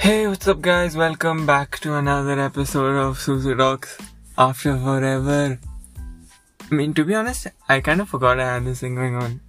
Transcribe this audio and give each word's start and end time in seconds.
Hey, 0.00 0.26
what's 0.26 0.48
up, 0.48 0.62
guys? 0.62 0.96
Welcome 0.96 1.44
back 1.44 1.78
to 1.80 1.94
another 1.96 2.40
episode 2.40 2.96
of 2.96 3.18
Susu 3.18 3.54
Talks 3.54 3.98
after 4.38 4.78
forever. 4.78 5.58
I 5.98 6.74
mean, 6.74 6.94
to 6.94 7.04
be 7.04 7.14
honest, 7.14 7.48
I 7.68 7.80
kind 7.80 8.00
of 8.00 8.08
forgot 8.08 8.40
I 8.40 8.54
had 8.54 8.64
this 8.64 8.80
thing 8.80 8.94
going 8.94 9.16
on. 9.16 9.42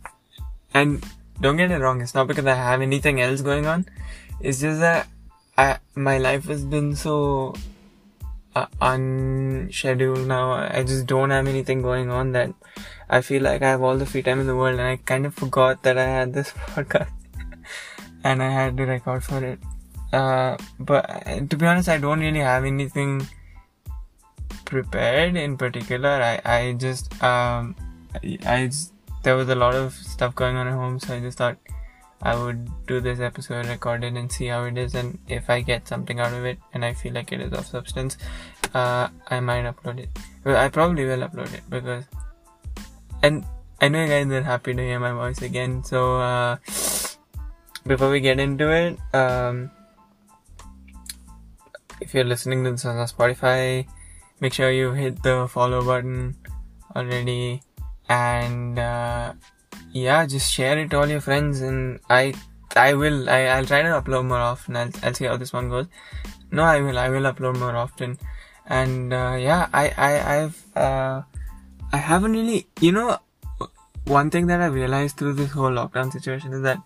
And 0.73 1.05
don't 1.39 1.55
get 1.55 1.71
it 1.71 1.79
wrong, 1.79 2.01
it's 2.01 2.13
not 2.13 2.27
because 2.27 2.45
I 2.45 2.55
have 2.55 2.81
anything 2.81 3.21
else 3.21 3.39
going 3.39 3.65
on. 3.65 3.85
It's 4.41 4.59
just 4.59 4.81
that 4.81 5.07
I, 5.57 5.77
my 5.95 6.17
life 6.17 6.43
has 6.47 6.65
been 6.65 6.97
so 6.97 7.55
uh, 8.53 8.65
unscheduled 8.81 10.27
now. 10.27 10.51
I 10.51 10.83
just 10.83 11.05
don't 11.05 11.29
have 11.29 11.47
anything 11.47 11.81
going 11.81 12.09
on 12.09 12.33
that 12.33 12.53
I 13.09 13.21
feel 13.21 13.41
like 13.41 13.61
I 13.61 13.69
have 13.69 13.81
all 13.81 13.97
the 13.97 14.05
free 14.05 14.21
time 14.21 14.41
in 14.41 14.47
the 14.47 14.55
world. 14.57 14.79
And 14.79 14.89
I 14.89 14.97
kind 14.97 15.25
of 15.25 15.33
forgot 15.33 15.83
that 15.83 15.97
I 15.97 16.07
had 16.07 16.33
this 16.33 16.51
podcast 16.75 17.07
and 18.25 18.43
I 18.43 18.49
had 18.49 18.75
to 18.75 18.85
record 18.85 19.23
for 19.23 19.41
it. 19.45 19.57
Uh, 20.13 20.57
but 20.79 21.09
uh, 21.09 21.39
to 21.47 21.57
be 21.57 21.65
honest, 21.65 21.89
I 21.89 21.97
don't 21.97 22.19
really 22.19 22.39
have 22.39 22.65
anything 22.65 23.27
prepared 24.65 25.35
in 25.35 25.57
particular. 25.57 26.09
I, 26.09 26.41
I 26.45 26.73
just, 26.73 27.21
um, 27.23 27.75
I, 28.15 28.37
I 28.45 28.65
just, 28.67 28.93
there 29.23 29.35
was 29.35 29.49
a 29.49 29.55
lot 29.55 29.75
of 29.75 29.93
stuff 29.93 30.35
going 30.35 30.55
on 30.55 30.67
at 30.67 30.73
home, 30.73 30.99
so 30.99 31.15
I 31.15 31.19
just 31.19 31.37
thought 31.37 31.57
I 32.21 32.35
would 32.35 32.69
do 32.87 32.99
this 32.99 33.19
episode, 33.19 33.65
record 33.67 34.03
it, 34.03 34.13
and 34.13 34.31
see 34.31 34.47
how 34.47 34.65
it 34.65 34.77
is. 34.77 34.95
And 34.95 35.17
if 35.27 35.49
I 35.49 35.61
get 35.61 35.87
something 35.87 36.19
out 36.19 36.33
of 36.33 36.45
it 36.45 36.59
and 36.73 36.85
I 36.85 36.93
feel 36.93 37.13
like 37.13 37.31
it 37.31 37.41
is 37.41 37.53
of 37.53 37.65
substance, 37.65 38.17
uh, 38.73 39.07
I 39.27 39.39
might 39.39 39.65
upload 39.65 39.99
it. 39.99 40.09
Well, 40.43 40.57
I 40.57 40.69
probably 40.69 41.05
will 41.05 41.27
upload 41.27 41.53
it 41.53 41.63
because, 41.69 42.03
and 43.23 43.45
I 43.79 43.87
know 43.89 44.01
you 44.03 44.07
guys 44.07 44.27
are 44.27 44.43
happy 44.43 44.73
to 44.73 44.81
hear 44.81 44.99
my 44.99 45.11
voice 45.13 45.41
again. 45.41 45.83
So, 45.83 46.19
uh, 46.19 46.57
before 47.87 48.11
we 48.11 48.19
get 48.19 48.39
into 48.39 48.69
it, 48.69 48.99
um, 49.15 49.71
if 52.01 52.13
you're 52.13 52.23
listening 52.25 52.63
to 52.63 52.71
this 52.71 52.85
on 52.85 52.95
Spotify, 53.07 53.87
make 54.39 54.53
sure 54.53 54.71
you 54.71 54.91
hit 54.91 55.21
the 55.23 55.47
follow 55.49 55.85
button 55.85 56.35
already. 56.95 57.61
And 58.09 58.77
uh, 58.77 59.33
yeah 59.93 60.25
just 60.25 60.51
share 60.51 60.77
it 60.77 60.89
to 60.89 60.99
all 60.99 61.07
your 61.07 61.21
friends 61.21 61.61
and 61.61 61.99
i 62.09 62.33
i 62.75 62.93
will 62.93 63.29
I, 63.29 63.43
i'll 63.47 63.65
try 63.65 63.81
to 63.81 63.89
upload 63.89 64.25
more 64.25 64.37
often. 64.37 64.75
I'll, 64.77 64.91
I'll 65.03 65.13
see 65.13 65.25
how 65.25 65.37
this 65.37 65.53
one 65.53 65.69
goes. 65.69 65.87
No 66.51 66.63
i 66.63 66.79
will 66.79 66.97
i 66.97 67.09
will 67.09 67.23
upload 67.23 67.59
more 67.59 67.75
often. 67.75 68.17
And 68.67 69.13
uh, 69.13 69.35
yeah 69.37 69.67
i 69.73 69.89
i 69.97 70.37
i've 70.37 70.77
uh, 70.77 71.21
i 71.91 71.97
haven't 71.97 72.31
really 72.33 72.67
you 72.79 72.91
know 72.91 73.17
one 74.05 74.29
thing 74.29 74.47
that 74.47 74.61
i 74.61 74.67
realized 74.67 75.17
through 75.17 75.33
this 75.33 75.51
whole 75.51 75.71
lockdown 75.71 76.11
situation 76.11 76.53
is 76.53 76.61
that 76.61 76.77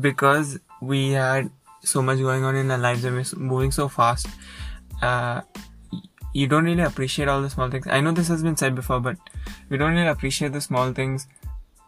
because 0.00 0.58
we 0.80 1.12
had 1.12 1.50
so 1.86 2.02
much 2.02 2.18
going 2.18 2.44
on 2.44 2.56
in 2.56 2.70
our 2.70 2.78
lives 2.78 3.04
and 3.04 3.16
we're 3.16 3.38
moving 3.38 3.70
so 3.70 3.88
fast. 3.88 4.26
Uh, 5.02 5.40
you 6.32 6.46
don't 6.46 6.64
really 6.64 6.82
appreciate 6.82 7.28
all 7.28 7.40
the 7.40 7.50
small 7.50 7.70
things. 7.70 7.86
I 7.86 8.00
know 8.00 8.12
this 8.12 8.28
has 8.28 8.42
been 8.42 8.56
said 8.56 8.74
before 8.74 9.00
but 9.00 9.16
we 9.68 9.78
don't 9.78 9.92
really 9.92 10.08
appreciate 10.08 10.52
the 10.52 10.60
small 10.60 10.92
things. 10.92 11.26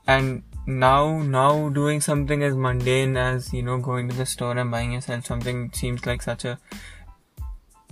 And 0.07 0.43
now 0.67 1.23
now 1.23 1.69
doing 1.71 2.01
something 2.01 2.43
as 2.43 2.55
mundane 2.55 3.17
as 3.17 3.53
you 3.53 3.63
know 3.63 3.79
going 3.79 4.09
to 4.09 4.15
the 4.15 4.27
store 4.27 4.57
and 4.57 4.71
buying 4.71 4.93
yourself 4.93 5.25
something 5.25 5.71
seems 5.73 6.05
like 6.05 6.21
such 6.21 6.45
a 6.45 6.59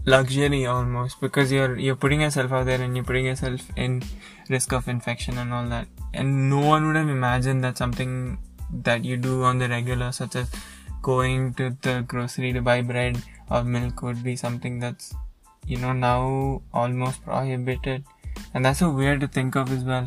luxury 0.05 0.67
almost 0.67 1.19
because 1.21 1.51
you're 1.51 1.77
you're 1.79 1.97
putting 1.97 2.21
yourself 2.21 2.53
out 2.53 2.67
there 2.67 2.81
and 2.81 2.95
you're 2.97 3.05
putting 3.05 3.27
yourself 3.27 3.61
in 3.77 4.03
risk 4.49 4.73
of 4.73 4.89
infection 4.89 5.37
and 5.39 5.53
all 5.53 5.69
that. 5.69 5.89
And 6.15 6.49
no 6.49 6.61
one 6.61 6.87
would 6.87 6.97
have 6.97 7.09
imagined 7.09 7.65
that 7.65 7.77
something 7.77 8.39
that 8.71 9.05
you 9.05 9.17
do 9.17 9.43
on 9.43 9.59
the 9.59 9.69
regular 9.69 10.13
such 10.13 10.37
as 10.37 10.51
going 11.09 11.55
to 11.55 11.71
the 11.83 11.95
grocery 12.13 12.53
to 12.59 12.63
buy 12.69 12.81
bread 12.83 13.23
or 13.51 13.63
milk 13.77 14.03
would 14.03 14.23
be 14.29 14.37
something 14.37 14.81
that's 14.81 15.15
you 15.67 15.79
know 15.79 15.93
now 15.93 16.63
almost 16.73 17.25
prohibited. 17.25 18.05
And 18.55 18.65
that's 18.65 18.81
so 18.81 18.91
weird 18.91 19.21
to 19.21 19.29
think 19.29 19.57
of 19.57 19.73
as 19.73 19.85
well. 19.85 20.07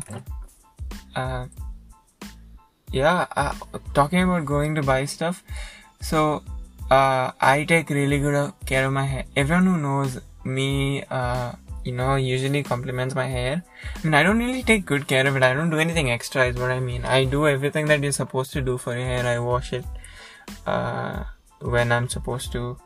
Uh, 1.14 1.46
yeah 2.92 3.26
uh, 3.36 3.54
talking 3.94 4.22
about 4.22 4.44
going 4.44 4.74
to 4.74 4.82
buy 4.82 5.04
stuff 5.04 5.42
so 6.00 6.42
uh, 6.90 7.30
i 7.40 7.64
take 7.64 7.90
really 7.90 8.18
good 8.18 8.52
care 8.66 8.86
of 8.86 8.92
my 8.92 9.04
hair. 9.04 9.24
Everyone 9.36 9.66
who 9.66 9.76
knows 9.78 10.20
me 10.44 11.04
uh, 11.10 11.52
you 11.84 11.92
know 11.92 12.16
usually 12.16 12.62
compliments 12.62 13.14
my 13.14 13.26
hair. 13.26 13.62
I 13.96 14.04
mean 14.04 14.14
i 14.14 14.22
don't 14.22 14.38
really 14.38 14.62
take 14.62 14.84
good 14.86 15.06
care 15.06 15.26
of 15.26 15.36
it. 15.36 15.42
I 15.42 15.52
don't 15.54 15.70
do 15.70 15.78
anything 15.78 16.10
extra 16.10 16.46
is 16.46 16.56
what 16.56 16.70
i 16.70 16.80
mean. 16.80 17.04
I 17.04 17.24
do 17.24 17.46
everything 17.46 17.86
that 17.86 18.02
you're 18.02 18.18
supposed 18.20 18.52
to 18.54 18.60
do 18.60 18.76
for 18.76 18.96
your 18.96 19.06
hair. 19.06 19.26
I 19.26 19.38
wash 19.38 19.72
it 19.72 19.84
uh, 20.66 21.24
when 21.60 21.92
i'm 21.92 22.08
supposed 22.08 22.52
to 22.52 22.76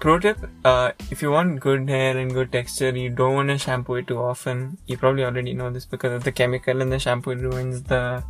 Pro 0.00 0.18
tip, 0.18 0.38
uh, 0.64 0.92
if 1.10 1.20
you 1.20 1.30
want 1.30 1.60
good 1.60 1.86
hair 1.86 2.16
and 2.16 2.32
good 2.32 2.50
texture, 2.50 2.88
you 2.88 3.10
don't 3.10 3.34
want 3.34 3.50
to 3.50 3.58
shampoo 3.58 3.96
it 3.96 4.06
too 4.06 4.16
often. 4.16 4.78
You 4.86 4.96
probably 4.96 5.24
already 5.24 5.52
know 5.52 5.68
this 5.68 5.84
because 5.84 6.14
of 6.14 6.24
the 6.24 6.32
chemical 6.32 6.80
in 6.80 6.88
the 6.88 6.98
shampoo 6.98 7.34
ruins 7.34 7.82
the 7.82 8.24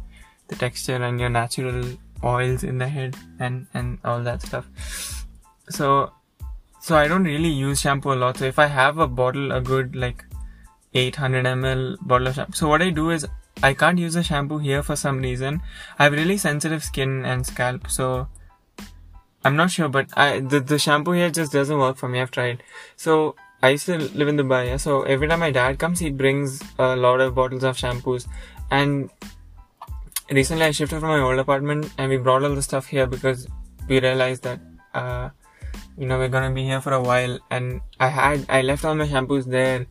the 0.49 0.57
texture 0.57 0.97
and 0.97 1.21
your 1.21 1.29
natural 1.29 1.85
oils 2.25 2.65
in 2.65 2.79
the 2.79 2.89
head 2.89 3.15
and 3.39 3.69
and 3.73 3.99
all 4.05 4.21
that 4.25 4.43
stuff. 4.43 4.67
So 5.69 6.11
so 6.81 6.97
I 6.97 7.07
don't 7.07 7.23
really 7.23 7.55
use 7.61 7.81
shampoo 7.81 8.15
a 8.15 8.19
lot. 8.25 8.39
So 8.39 8.47
if 8.47 8.59
I 8.59 8.67
have 8.67 8.99
a 8.99 9.07
bottle, 9.07 9.53
a 9.53 9.61
good 9.61 9.95
like 9.95 10.25
800 10.95 11.45
ml 11.45 11.99
bottle 12.05 12.27
of 12.27 12.35
shampoo. 12.35 12.53
So 12.53 12.69
what 12.69 12.83
I 12.83 12.91
do 12.91 13.11
is 13.11 13.29
I 13.63 13.75
can't 13.75 13.99
use 13.99 14.15
the 14.15 14.23
shampoo 14.23 14.59
here 14.59 14.83
for 14.83 14.97
some 14.97 15.19
reason. 15.21 15.63
I 15.99 16.05
have 16.05 16.13
really 16.13 16.39
sensitive 16.39 16.83
skin 16.83 17.25
and 17.25 17.47
scalp, 17.47 17.91
so 17.91 18.29
I'm 19.45 19.57
not 19.57 19.71
sure, 19.71 19.89
but 19.89 20.07
I 20.17 20.41
the, 20.41 20.61
the 20.61 20.79
shampoo 20.79 21.13
here 21.13 21.31
just 21.31 21.53
doesn't 21.53 21.79
work 21.79 21.97
for 21.97 22.09
me. 22.09 22.21
I've 22.21 22.31
tried. 22.31 22.63
So 22.97 23.37
I 23.63 23.71
used 23.71 23.87
to 23.87 23.99
live 23.99 24.29
in 24.29 24.37
Dubai, 24.37 24.69
yeah? 24.69 24.77
so 24.79 25.03
every 25.03 25.29
time 25.29 25.41
my 25.41 25.51
dad 25.51 25.79
comes, 25.79 25.99
he 25.99 26.11
brings 26.11 26.63
a 26.79 26.97
lot 26.97 27.21
of 27.21 27.35
bottles 27.35 27.63
of 27.63 27.77
shampoos. 27.77 28.27
And 28.71 29.11
recently 30.31 30.65
I 30.65 30.71
shifted 30.71 31.01
from 31.01 31.11
my 31.11 31.21
old 31.21 31.39
apartment 31.39 31.93
and 31.99 32.09
we 32.09 32.17
brought 32.17 32.43
all 32.43 32.55
the 32.55 32.63
stuff 32.63 32.87
here 32.87 33.07
because 33.07 33.47
we 33.87 34.01
realized 34.01 34.45
that, 34.45 34.61
uh, 34.95 35.29
you 35.99 36.07
know, 36.07 36.19
we're 36.19 36.29
gonna 36.29 36.55
be 36.55 36.65
here 36.65 36.81
for 36.81 36.95
a 36.95 37.03
while. 37.03 37.39
And 37.51 37.83
I 37.99 38.09
had, 38.09 38.47
I 38.49 38.63
left 38.63 38.87
all 38.87 38.95
my 38.95 39.07
shampoos 39.07 39.45
there. 39.45 39.87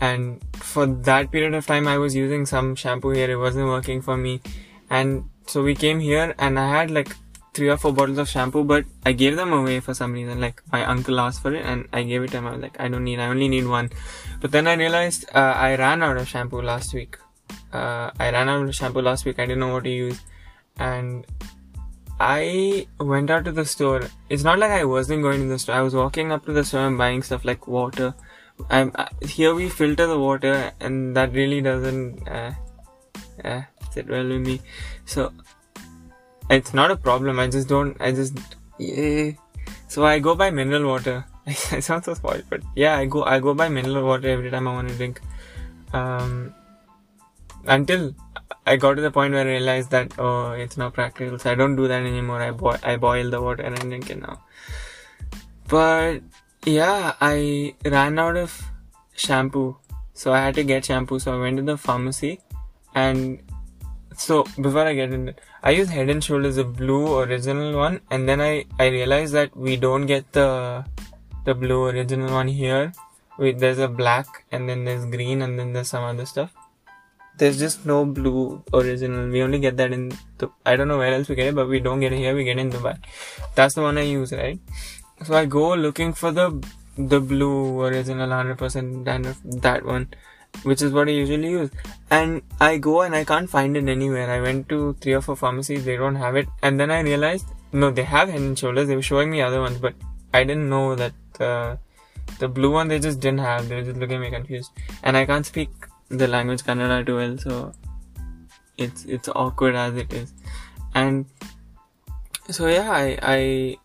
And 0.00 0.40
for 0.54 0.86
that 0.86 1.30
period 1.30 1.54
of 1.54 1.66
time, 1.66 1.88
I 1.88 1.98
was 1.98 2.14
using 2.14 2.46
some 2.46 2.74
shampoo 2.74 3.10
here. 3.10 3.30
It 3.30 3.36
wasn't 3.36 3.66
working 3.66 4.00
for 4.00 4.16
me. 4.16 4.40
And 4.90 5.24
so 5.46 5.62
we 5.62 5.74
came 5.74 6.00
here 6.00 6.34
and 6.38 6.58
I 6.58 6.68
had 6.68 6.90
like 6.90 7.14
three 7.54 7.68
or 7.68 7.76
four 7.76 7.92
bottles 7.92 8.18
of 8.18 8.28
shampoo, 8.28 8.64
but 8.64 8.84
I 9.04 9.12
gave 9.12 9.36
them 9.36 9.52
away 9.52 9.80
for 9.80 9.94
some 9.94 10.12
reason. 10.12 10.40
Like 10.40 10.62
my 10.72 10.84
uncle 10.84 11.18
asked 11.20 11.42
for 11.42 11.54
it, 11.54 11.64
and 11.64 11.88
I 11.92 12.02
gave 12.02 12.22
it 12.22 12.30
to 12.30 12.38
him. 12.38 12.46
I 12.46 12.52
was 12.52 12.62
like, 12.62 12.80
I 12.80 12.88
don't 12.88 13.04
need. 13.04 13.18
I 13.18 13.26
only 13.26 13.48
need 13.48 13.66
one. 13.66 13.90
But 14.40 14.52
then 14.52 14.68
I 14.68 14.74
realized 14.74 15.24
uh, 15.34 15.54
I 15.68 15.74
ran 15.76 16.02
out 16.02 16.16
of 16.16 16.28
shampoo 16.28 16.62
last 16.62 16.94
week. 16.94 17.18
Uh, 17.72 18.10
I 18.18 18.30
ran 18.30 18.48
out 18.48 18.68
of 18.68 18.74
shampoo 18.74 19.02
last 19.02 19.24
week. 19.24 19.38
I 19.38 19.46
didn't 19.46 19.60
know 19.60 19.72
what 19.72 19.84
to 19.84 19.90
use, 19.90 20.20
and 20.78 21.26
I 22.20 22.86
went 23.00 23.30
out 23.30 23.44
to 23.46 23.52
the 23.52 23.64
store. 23.64 24.02
It's 24.28 24.44
not 24.44 24.58
like 24.58 24.70
I 24.70 24.84
wasn't 24.84 25.22
going 25.22 25.40
to 25.40 25.48
the 25.48 25.58
store. 25.58 25.74
I 25.74 25.82
was 25.82 25.94
walking 25.94 26.32
up 26.32 26.46
to 26.46 26.52
the 26.52 26.64
store 26.64 26.86
and 26.86 26.98
buying 26.98 27.22
stuff 27.22 27.44
like 27.44 27.66
water. 27.66 28.14
I'm 28.70 28.92
uh, 28.94 29.06
here. 29.22 29.54
We 29.54 29.68
filter 29.68 30.06
the 30.06 30.18
water, 30.18 30.72
and 30.80 31.16
that 31.16 31.32
really 31.32 31.60
doesn't 31.60 32.28
uh, 32.28 32.52
uh, 33.44 33.62
sit 33.90 34.08
well 34.08 34.26
with 34.26 34.46
me. 34.46 34.60
So 35.06 35.32
it's 36.50 36.74
not 36.74 36.90
a 36.90 36.96
problem. 36.96 37.38
I 37.38 37.48
just 37.48 37.68
don't. 37.68 37.96
I 38.00 38.12
just 38.12 38.38
yeah. 38.78 39.32
So 39.88 40.04
I 40.04 40.18
go 40.18 40.34
by 40.34 40.50
mineral 40.50 40.86
water. 40.86 41.24
I 41.46 41.80
sound 41.80 42.04
so 42.04 42.14
spoiled, 42.14 42.44
but 42.50 42.62
yeah, 42.74 42.96
I 42.96 43.06
go 43.06 43.24
I 43.24 43.40
go 43.40 43.54
by 43.54 43.68
mineral 43.68 44.04
water 44.04 44.28
every 44.28 44.50
time 44.50 44.68
I 44.68 44.72
want 44.72 44.88
to 44.88 44.94
drink. 44.94 45.20
Um, 45.92 46.54
until 47.66 48.14
I 48.66 48.76
got 48.76 48.94
to 48.94 49.02
the 49.02 49.10
point 49.10 49.32
where 49.32 49.46
I 49.46 49.52
realized 49.52 49.90
that 49.90 50.18
oh, 50.18 50.52
it's 50.52 50.76
not 50.76 50.92
practical, 50.92 51.38
so 51.38 51.50
I 51.50 51.54
don't 51.54 51.76
do 51.76 51.88
that 51.88 52.02
anymore. 52.02 52.42
I 52.42 52.92
I 52.92 52.96
boil 52.96 53.30
the 53.30 53.40
water 53.40 53.62
and 53.62 53.74
I 53.74 53.80
drink 53.80 54.10
it 54.10 54.20
now. 54.20 54.42
But 55.68 56.20
yeah, 56.64 57.14
I 57.20 57.74
ran 57.84 58.18
out 58.18 58.36
of 58.36 58.62
shampoo, 59.14 59.76
so 60.14 60.32
I 60.32 60.40
had 60.40 60.54
to 60.56 60.64
get 60.64 60.84
shampoo. 60.84 61.18
So 61.18 61.36
I 61.36 61.40
went 61.40 61.56
to 61.58 61.62
the 61.62 61.76
pharmacy, 61.76 62.40
and 62.94 63.42
so 64.16 64.44
before 64.60 64.86
I 64.86 64.94
get 64.94 65.12
into 65.12 65.34
I 65.62 65.70
use 65.70 65.88
Head 65.88 66.08
and 66.08 66.22
Shoulders 66.22 66.56
the 66.56 66.64
blue 66.64 67.18
original 67.18 67.76
one, 67.76 68.00
and 68.10 68.28
then 68.28 68.40
I 68.40 68.64
I 68.78 68.88
realized 68.88 69.34
that 69.34 69.56
we 69.56 69.76
don't 69.76 70.06
get 70.06 70.32
the 70.32 70.84
the 71.44 71.54
blue 71.54 71.86
original 71.86 72.32
one 72.32 72.48
here. 72.48 72.92
We, 73.38 73.52
there's 73.52 73.78
a 73.78 73.88
black, 73.88 74.26
and 74.50 74.68
then 74.68 74.84
there's 74.84 75.04
green, 75.06 75.42
and 75.42 75.58
then 75.58 75.72
there's 75.72 75.88
some 75.88 76.04
other 76.04 76.26
stuff. 76.26 76.52
There's 77.38 77.58
just 77.58 77.86
no 77.86 78.04
blue 78.04 78.64
original. 78.74 79.28
We 79.30 79.42
only 79.42 79.60
get 79.60 79.76
that 79.76 79.92
in 79.92 80.12
the, 80.38 80.50
I 80.66 80.74
don't 80.74 80.88
know 80.88 80.98
where 80.98 81.14
else 81.14 81.28
we 81.28 81.36
get 81.36 81.46
it, 81.46 81.54
but 81.54 81.68
we 81.68 81.78
don't 81.78 82.00
get 82.00 82.12
it 82.12 82.18
here. 82.18 82.34
We 82.34 82.42
get 82.42 82.58
it 82.58 82.62
in 82.62 82.72
Dubai. 82.72 82.98
That's 83.54 83.76
the 83.76 83.82
one 83.82 83.96
I 83.96 84.02
use, 84.02 84.32
right? 84.32 84.58
So 85.24 85.34
I 85.34 85.44
go 85.46 85.74
looking 85.74 86.12
for 86.12 86.32
the 86.32 86.62
the 86.96 87.20
blue 87.20 87.80
original 87.80 88.28
100% 88.28 89.04
dandruff, 89.04 89.40
that 89.44 89.84
one 89.84 90.08
which 90.62 90.82
is 90.82 90.92
what 90.92 91.06
I 91.08 91.12
usually 91.12 91.50
use. 91.50 91.70
And 92.10 92.42
I 92.60 92.78
go 92.78 93.02
and 93.02 93.14
I 93.14 93.24
can't 93.24 93.48
find 93.48 93.76
it 93.76 93.88
anywhere. 93.88 94.30
I 94.30 94.40
went 94.40 94.68
to 94.70 94.94
three 95.00 95.12
or 95.12 95.20
four 95.20 95.36
pharmacies, 95.36 95.84
they 95.84 95.96
don't 95.96 96.16
have 96.16 96.36
it. 96.36 96.48
And 96.62 96.80
then 96.80 96.90
I 96.90 97.00
realized 97.00 97.46
no, 97.72 97.90
they 97.90 98.04
have 98.04 98.28
head 98.28 98.40
and 98.40 98.58
shoulders. 98.58 98.88
They 98.88 98.96
were 98.96 99.02
showing 99.02 99.30
me 99.30 99.42
other 99.42 99.60
ones, 99.60 99.78
but 99.78 99.94
I 100.32 100.44
didn't 100.44 100.68
know 100.68 100.94
that 100.94 101.12
the 101.34 101.78
the 102.38 102.48
blue 102.48 102.72
one 102.72 102.88
they 102.88 102.98
just 102.98 103.20
didn't 103.20 103.40
have. 103.40 103.68
They 103.68 103.76
were 103.76 103.82
just 103.82 103.98
looking 103.98 104.16
at 104.16 104.20
me 104.22 104.30
confused, 104.30 104.70
and 105.02 105.16
I 105.16 105.26
can't 105.26 105.44
speak 105.44 105.70
the 106.08 106.28
language 106.28 106.62
Kannada 106.62 107.04
too 107.04 107.16
well, 107.16 107.38
so 107.38 107.72
it's 108.78 109.04
it's 109.04 109.28
awkward 109.28 109.74
as 109.74 109.96
it 109.96 110.12
is, 110.12 110.32
and 110.94 111.26
so 112.48 112.66
yeah, 112.68 112.90
I 112.90 113.18
I 113.22 113.76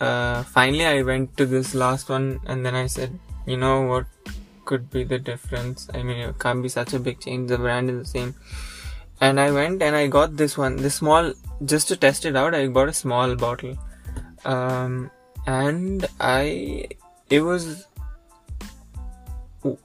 uh, 0.00 0.42
finally 0.44 0.86
I 0.86 1.02
went 1.02 1.36
to 1.36 1.46
this 1.46 1.74
last 1.74 2.08
one, 2.08 2.40
and 2.46 2.64
then 2.64 2.74
I 2.74 2.86
said, 2.86 3.18
you 3.46 3.56
know 3.56 3.82
what 3.82 4.06
could 4.64 4.90
be 4.90 5.04
the 5.04 5.18
difference? 5.18 5.88
I 5.92 6.02
mean, 6.02 6.18
it 6.18 6.38
can't 6.38 6.62
be 6.62 6.68
such 6.68 6.92
a 6.94 6.98
big 6.98 7.20
change. 7.20 7.48
The 7.48 7.58
brand 7.58 7.90
is 7.90 7.98
the 7.98 8.04
same. 8.04 8.34
And 9.20 9.38
I 9.38 9.50
went 9.50 9.82
and 9.82 9.94
I 9.94 10.06
got 10.06 10.36
this 10.36 10.56
one, 10.56 10.76
this 10.76 10.94
small, 10.94 11.32
just 11.64 11.88
to 11.88 11.96
test 11.96 12.24
it 12.24 12.36
out. 12.36 12.54
I 12.54 12.68
bought 12.68 12.88
a 12.88 12.94
small 12.94 13.34
bottle, 13.36 13.76
um, 14.44 15.10
and 15.46 16.06
I, 16.18 16.88
it 17.28 17.40
was 17.40 17.86
ooh, 19.66 19.76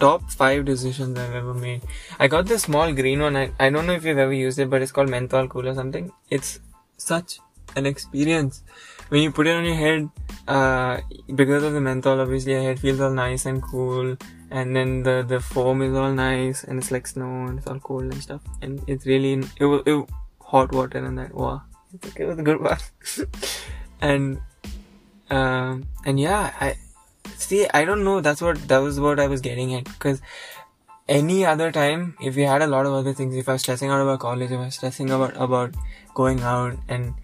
top 0.00 0.30
five 0.30 0.64
decisions 0.64 1.18
I've 1.18 1.34
ever 1.34 1.52
made. 1.52 1.82
I 2.18 2.26
got 2.26 2.46
this 2.46 2.62
small 2.62 2.90
green 2.92 3.20
one. 3.20 3.36
I, 3.36 3.50
I 3.60 3.68
don't 3.68 3.86
know 3.86 3.92
if 3.92 4.04
you've 4.04 4.16
ever 4.16 4.32
used 4.32 4.58
it, 4.58 4.70
but 4.70 4.80
it's 4.80 4.92
called 4.92 5.10
menthol 5.10 5.46
cool 5.48 5.68
or 5.68 5.74
something. 5.74 6.10
It's 6.30 6.60
such 6.96 7.38
an 7.76 7.86
experience. 7.86 8.62
When 9.08 9.22
you 9.22 9.30
put 9.30 9.46
it 9.46 9.56
on 9.56 9.64
your 9.64 9.74
head 9.74 10.08
uh, 10.48 11.00
because 11.34 11.62
of 11.62 11.72
the 11.72 11.80
menthol 11.80 12.20
obviously 12.20 12.52
your 12.52 12.62
head 12.62 12.80
feels 12.80 13.00
all 13.00 13.10
nice 13.10 13.46
and 13.46 13.62
cool 13.62 14.16
and 14.50 14.76
then 14.76 15.02
the 15.02 15.24
the 15.26 15.40
foam 15.40 15.82
is 15.82 15.94
all 15.94 16.12
nice 16.12 16.64
and 16.64 16.78
it's 16.78 16.90
like 16.90 17.06
snow 17.06 17.46
and 17.46 17.58
it's 17.58 17.66
all 17.66 17.78
cold 17.80 18.04
and 18.04 18.22
stuff 18.22 18.42
and 18.60 18.82
it's 18.86 19.06
really 19.06 19.42
it 19.58 19.64
was, 19.64 19.82
it, 19.86 20.08
hot 20.40 20.72
water 20.72 20.98
and 20.98 21.18
that 21.18 21.34
wow 21.34 21.62
It's 21.94 22.08
okay, 22.08 22.24
it 22.24 22.26
was 22.26 22.38
a 22.38 22.42
good 22.42 22.60
one. 22.60 22.78
And 24.00 24.40
um 25.30 25.86
and 26.04 26.20
yeah 26.20 26.52
i 26.60 26.76
see 27.36 27.66
i 27.72 27.84
don't 27.84 28.04
know 28.04 28.20
that's 28.20 28.42
what 28.42 28.56
that 28.68 28.78
was 28.78 29.00
what 29.00 29.18
i 29.18 29.26
was 29.26 29.40
getting 29.40 29.74
at 29.74 29.84
because 29.84 30.20
any 31.08 31.44
other 31.46 31.72
time 31.72 32.14
if 32.20 32.36
we 32.36 32.42
had 32.42 32.60
a 32.60 32.66
lot 32.66 32.84
of 32.84 32.92
other 32.92 33.14
things 33.14 33.34
if 33.34 33.48
i 33.48 33.52
was 33.52 33.62
stressing 33.62 33.90
out 33.90 34.02
about 34.02 34.20
college 34.20 34.50
if 34.50 34.58
i 34.58 34.64
was 34.66 34.74
stressing 34.74 35.10
about 35.10 35.34
about 35.36 35.74
going 36.14 36.40
out 36.40 36.76
and 36.88 37.14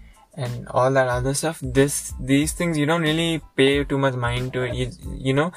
and 0.41 0.67
all 0.69 0.91
that 0.91 1.07
other 1.07 1.33
stuff 1.33 1.59
this 1.61 2.13
these 2.19 2.53
things 2.53 2.77
you 2.77 2.85
don't 2.85 3.01
really 3.01 3.41
pay 3.55 3.83
too 3.83 3.97
much 3.97 4.15
mind 4.15 4.53
to 4.53 4.63
it. 4.63 4.75
You, 4.75 4.91
you 5.17 5.33
know 5.33 5.51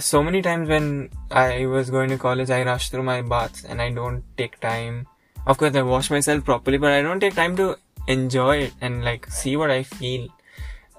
so 0.00 0.22
many 0.22 0.40
times 0.40 0.68
when 0.68 1.10
i 1.30 1.66
was 1.66 1.90
going 1.90 2.08
to 2.08 2.18
college 2.18 2.50
i 2.50 2.62
rush 2.62 2.88
through 2.90 3.02
my 3.02 3.20
baths 3.20 3.64
and 3.64 3.82
i 3.82 3.90
don't 3.90 4.24
take 4.36 4.58
time. 4.60 5.06
Of 5.46 5.58
course 5.58 5.74
i 5.74 5.82
wash 5.82 6.10
myself 6.10 6.44
properly 6.44 6.78
but 6.78 6.92
i 6.92 7.02
don't 7.02 7.20
take 7.20 7.34
time 7.34 7.56
to 7.56 7.76
enjoy 8.08 8.56
it 8.68 8.72
and 8.80 9.04
like 9.04 9.30
see 9.30 9.56
what 9.56 9.70
i 9.70 9.82
feel. 9.82 10.28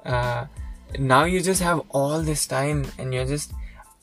Uh, 0.05 0.45
now 0.99 1.23
you 1.23 1.41
just 1.41 1.61
have 1.61 1.81
all 1.89 2.21
this 2.21 2.45
time 2.45 2.85
and 2.97 3.13
you're 3.13 3.25
just 3.25 3.53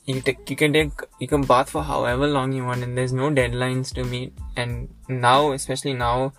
you 0.05 0.19
take 0.19 0.49
you 0.49 0.55
can 0.55 0.73
take 0.73 0.91
you 1.19 1.27
can 1.27 1.43
bath 1.43 1.69
for 1.69 1.83
however 1.83 2.27
long 2.27 2.51
you 2.51 2.65
want 2.65 2.83
and 2.83 2.97
there's 2.97 3.13
no 3.13 3.29
deadlines 3.29 3.93
to 3.93 4.03
meet. 4.03 4.33
And 4.55 4.89
now 5.07 5.51
especially 5.51 5.93
now 5.93 6.33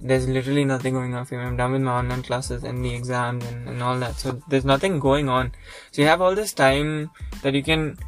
there's 0.00 0.28
literally 0.28 0.64
nothing 0.64 0.94
going 0.94 1.14
on 1.14 1.24
for 1.26 1.36
me 1.36 1.44
i'm 1.44 1.56
done 1.56 1.72
with 1.72 1.82
my 1.82 1.98
online 1.98 2.22
classes 2.22 2.64
and 2.64 2.84
the 2.84 2.94
exams 2.94 3.44
and, 3.44 3.68
and 3.68 3.82
all 3.82 3.98
that. 3.98 4.16
So 4.16 4.40
there's 4.48 4.64
nothing 4.64 5.00
going 5.00 5.28
on. 5.28 5.52
So 5.90 6.02
you 6.02 6.08
have 6.08 6.22
all 6.22 6.34
this 6.34 6.52
time 6.52 7.10
that 7.42 7.54
you 7.54 7.62
can 7.62 7.98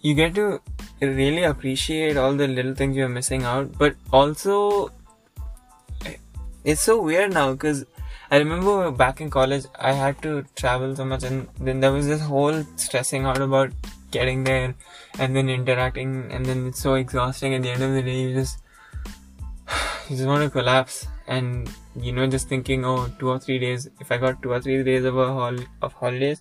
you 0.00 0.14
get 0.14 0.34
to 0.34 0.60
really 1.00 1.44
appreciate 1.44 2.16
all 2.16 2.34
the 2.34 2.48
little 2.48 2.74
things 2.74 2.96
you're 2.96 3.08
missing 3.08 3.44
out. 3.44 3.78
But 3.78 3.96
also 4.12 4.92
it's 6.64 6.80
so 6.80 7.00
weird 7.00 7.32
now 7.32 7.52
because 7.52 7.84
I 8.32 8.38
remember 8.38 8.90
back 8.90 9.20
in 9.20 9.28
college, 9.28 9.66
I 9.78 9.92
had 9.92 10.22
to 10.22 10.42
travel 10.56 10.96
so 10.96 11.04
much, 11.04 11.22
and 11.22 11.48
then 11.60 11.80
there 11.80 11.92
was 11.92 12.06
this 12.06 12.22
whole 12.22 12.64
stressing 12.76 13.26
out 13.26 13.42
about 13.42 13.72
getting 14.10 14.44
there 14.44 14.74
and 15.18 15.36
then 15.36 15.50
interacting, 15.50 16.32
and 16.32 16.46
then 16.46 16.68
it's 16.68 16.80
so 16.80 16.94
exhausting. 16.94 17.54
At 17.54 17.62
the 17.62 17.68
end 17.68 17.82
of 17.82 17.92
the 17.92 18.00
day, 18.00 18.22
you 18.22 18.32
just 18.32 18.58
you 20.08 20.16
just 20.16 20.26
want 20.26 20.44
to 20.44 20.48
collapse, 20.48 21.06
and 21.26 21.70
you 21.94 22.12
know, 22.12 22.26
just 22.26 22.48
thinking, 22.48 22.86
oh, 22.86 23.12
two 23.18 23.28
or 23.28 23.38
three 23.38 23.58
days. 23.58 23.86
If 24.00 24.10
I 24.10 24.16
got 24.16 24.42
two 24.42 24.52
or 24.52 24.62
three 24.62 24.82
days 24.82 25.04
of 25.04 25.18
a 25.18 25.26
hol- 25.26 25.66
of 25.82 25.92
holidays, 25.92 26.40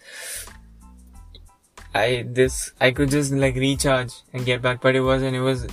I 1.94 2.24
this 2.26 2.72
I 2.80 2.92
could 2.92 3.10
just 3.10 3.34
like 3.34 3.56
recharge 3.56 4.14
and 4.32 4.46
get 4.46 4.62
back, 4.62 4.80
but 4.80 4.96
it 4.96 5.02
wasn't. 5.02 5.36
It 5.36 5.42
was 5.42 5.68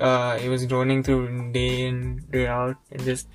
uh, 0.00 0.38
it 0.42 0.48
was 0.48 0.66
droning 0.66 1.04
through 1.04 1.52
day 1.52 1.86
in 1.86 2.24
day 2.32 2.48
out, 2.48 2.78
and 2.90 3.04
just 3.04 3.28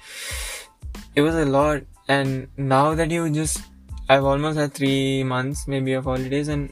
it 1.16 1.22
was 1.22 1.36
a 1.36 1.46
lot 1.46 1.84
and 2.08 2.48
now 2.58 2.94
that 2.96 3.10
you 3.12 3.30
just 3.30 3.64
I've 4.08 4.24
almost 4.24 4.58
had 4.58 4.74
three 4.74 5.24
months 5.24 5.68
maybe 5.68 5.94
of 5.94 6.04
holidays 6.04 6.48
and 6.48 6.72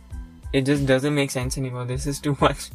it 0.52 0.66
just 0.66 0.86
doesn't 0.86 1.16
make 1.16 1.32
sense 1.32 1.58
anymore. 1.58 1.86
This 1.86 2.06
is 2.06 2.20
too 2.28 2.38
much. 2.40 2.70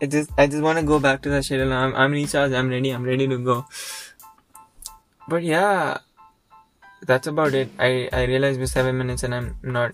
it 0.00 0.10
just 0.10 0.30
I 0.38 0.46
just 0.46 0.62
want 0.62 0.78
to 0.78 0.84
go 0.84 0.98
back 0.98 1.22
to 1.22 1.28
the 1.30 1.42
schedule. 1.42 1.72
I'm 1.72 1.94
I'm 1.94 2.12
recharged. 2.12 2.54
I'm 2.54 2.70
ready. 2.70 2.90
I'm 2.90 3.04
ready 3.04 3.28
to 3.28 3.38
go. 3.38 3.66
But 5.28 5.42
yeah, 5.42 5.98
that's 7.02 7.26
about 7.26 7.54
it. 7.54 7.68
I 7.78 8.08
I 8.12 8.24
realized 8.24 8.58
we're 8.58 8.66
seven 8.66 8.96
minutes 8.98 9.22
and 9.22 9.34
I'm 9.34 9.56
not 9.62 9.92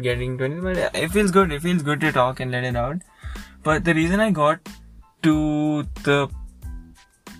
getting 0.00 0.38
to 0.38 0.44
it, 0.44 0.62
but 0.62 0.76
it 0.94 1.10
feels 1.10 1.30
good. 1.30 1.52
It 1.52 1.62
feels 1.62 1.82
good 1.82 2.00
to 2.00 2.12
talk 2.12 2.40
and 2.40 2.50
let 2.50 2.64
it 2.64 2.76
out. 2.76 2.98
But 3.62 3.84
the 3.84 3.94
reason 3.94 4.20
I 4.20 4.30
got 4.30 4.68
to 5.22 5.82
the 6.02 6.28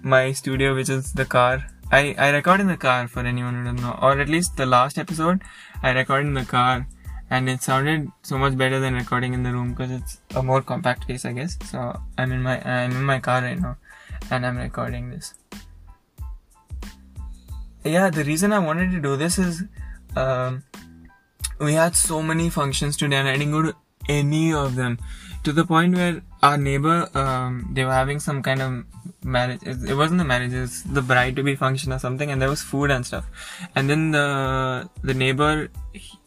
my 0.03 0.33
studio, 0.33 0.75
which 0.75 0.89
is 0.89 1.13
the 1.13 1.25
car, 1.25 1.65
I, 1.91 2.15
I 2.19 2.31
record 2.31 2.61
in 2.61 2.67
the 2.67 2.77
car 2.77 3.09
for 3.09 3.21
anyone 3.21 3.55
who 3.55 3.65
doesn't 3.65 3.81
know, 3.81 3.99
or 4.03 4.21
at 4.21 4.29
least 4.29 4.57
the 4.57 4.67
last 4.67 4.99
episode 4.99 5.43
I 5.83 5.91
recorded 5.93 6.27
in 6.27 6.35
the 6.35 6.45
car, 6.45 6.87
and 7.31 7.49
it 7.49 7.63
sounded 7.63 8.11
so 8.23 8.37
much 8.37 8.57
better 8.57 8.79
than 8.79 8.95
recording 8.95 9.33
in 9.33 9.43
the 9.43 9.53
room 9.53 9.71
because 9.71 9.91
it's 9.91 10.21
a 10.35 10.43
more 10.43 10.61
compact 10.61 11.05
space, 11.05 11.25
I 11.25 11.33
guess. 11.33 11.57
So 11.65 11.99
I'm 12.19 12.33
in 12.33 12.43
my 12.43 12.61
I'm 12.61 12.93
in 12.93 13.03
my 13.05 13.19
car 13.21 13.41
right 13.41 13.59
now, 13.59 13.77
and 14.31 14.45
I'm 14.45 14.59
recording 14.59 15.11
this. 15.11 15.35
Yeah, 17.85 18.11
the 18.11 18.25
reason 18.25 18.53
I 18.53 18.59
wanted 18.59 18.91
to 18.91 19.01
do 19.01 19.17
this 19.17 19.39
is, 19.39 19.63
um, 20.15 20.65
we 21.59 21.73
had 21.73 21.97
so 21.97 22.23
many 22.23 22.51
functions 22.51 22.97
today, 22.99 23.17
and 23.17 23.29
I 23.29 23.39
didn't 23.39 23.53
go 23.53 23.63
to 23.63 23.75
any 24.09 24.53
of 24.53 24.75
them, 24.75 24.99
to 25.45 25.53
the 25.53 25.65
point 25.65 25.95
where 25.95 26.23
our 26.43 26.59
neighbor 26.59 27.09
um, 27.15 27.71
they 27.73 27.85
were 27.85 27.93
having 27.93 28.21
some 28.21 28.43
kind 28.43 28.61
of 28.61 28.85
marriage 29.37 29.63
it 29.65 29.97
wasn't 30.01 30.19
the 30.23 30.29
marriage 30.33 30.53
it 30.53 30.61
was 30.61 30.83
the 30.99 31.03
bride 31.11 31.35
to 31.37 31.43
be 31.49 31.55
function 31.55 31.93
or 31.93 31.99
something 31.99 32.31
and 32.31 32.43
there 32.43 32.49
was 32.55 32.63
food 32.63 32.91
and 32.91 33.07
stuff. 33.11 33.27
And 33.75 33.91
then 33.91 34.11
the 34.11 34.89
the 35.03 35.15
neighbor 35.15 35.69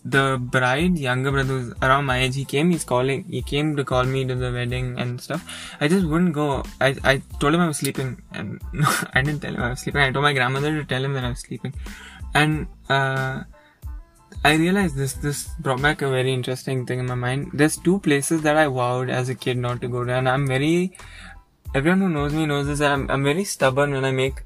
the 0.04 0.26
bride 0.56 0.98
younger 0.98 1.32
brother 1.32 1.54
was 1.60 1.74
around 1.82 2.06
my 2.06 2.18
age 2.24 2.36
he 2.36 2.46
came 2.54 2.72
he's 2.72 2.84
calling 2.84 3.24
he 3.36 3.42
came 3.54 3.76
to 3.76 3.84
call 3.84 4.04
me 4.04 4.26
to 4.26 4.36
the 4.36 4.52
wedding 4.52 4.98
and 4.98 5.22
stuff. 5.22 5.44
I 5.80 5.88
just 5.88 6.06
wouldn't 6.06 6.34
go. 6.34 6.64
I 6.80 6.96
i 7.04 7.22
told 7.40 7.54
him 7.56 7.62
i 7.62 7.68
was 7.68 7.78
sleeping 7.78 8.22
and 8.32 8.62
no, 8.74 8.88
i 9.14 9.22
didn't 9.22 9.42
tell 9.42 9.56
him 9.56 9.62
i 9.62 9.70
was 9.70 9.82
sleeping. 9.82 10.02
I 10.02 10.12
told 10.12 10.24
my 10.24 10.34
grandmother 10.34 10.72
to 10.80 10.86
tell 10.86 11.04
him 11.04 11.14
that 11.14 11.24
i 11.24 11.30
was 11.30 11.40
sleeping. 11.40 11.74
And 12.34 12.68
uh 12.90 13.44
I 14.44 14.56
realized 14.56 14.96
this 14.96 15.14
this 15.14 15.50
brought 15.60 15.82
back 15.82 16.02
a 16.02 16.10
very 16.10 16.34
interesting 16.34 16.86
thing 16.86 17.00
in 17.00 17.06
my 17.06 17.16
mind. 17.16 17.52
There's 17.54 17.78
two 17.78 18.00
places 18.00 18.42
that 18.42 18.58
I 18.58 18.68
vowed 18.68 19.10
as 19.10 19.30
a 19.30 19.36
kid 19.36 19.58
not 19.58 19.82
to 19.82 19.88
go 19.88 20.04
to, 20.04 20.12
and 20.12 20.28
I'm 20.28 20.48
very 20.48 20.98
everyone 21.74 22.02
who 22.02 22.10
knows 22.10 22.34
me 22.34 22.46
knows 22.46 22.68
this. 22.68 22.82
I'm 22.82 23.10
I'm 23.10 23.24
very 23.24 23.44
stubborn 23.44 23.92
when 23.92 24.06
I 24.06 24.12
make 24.12 24.42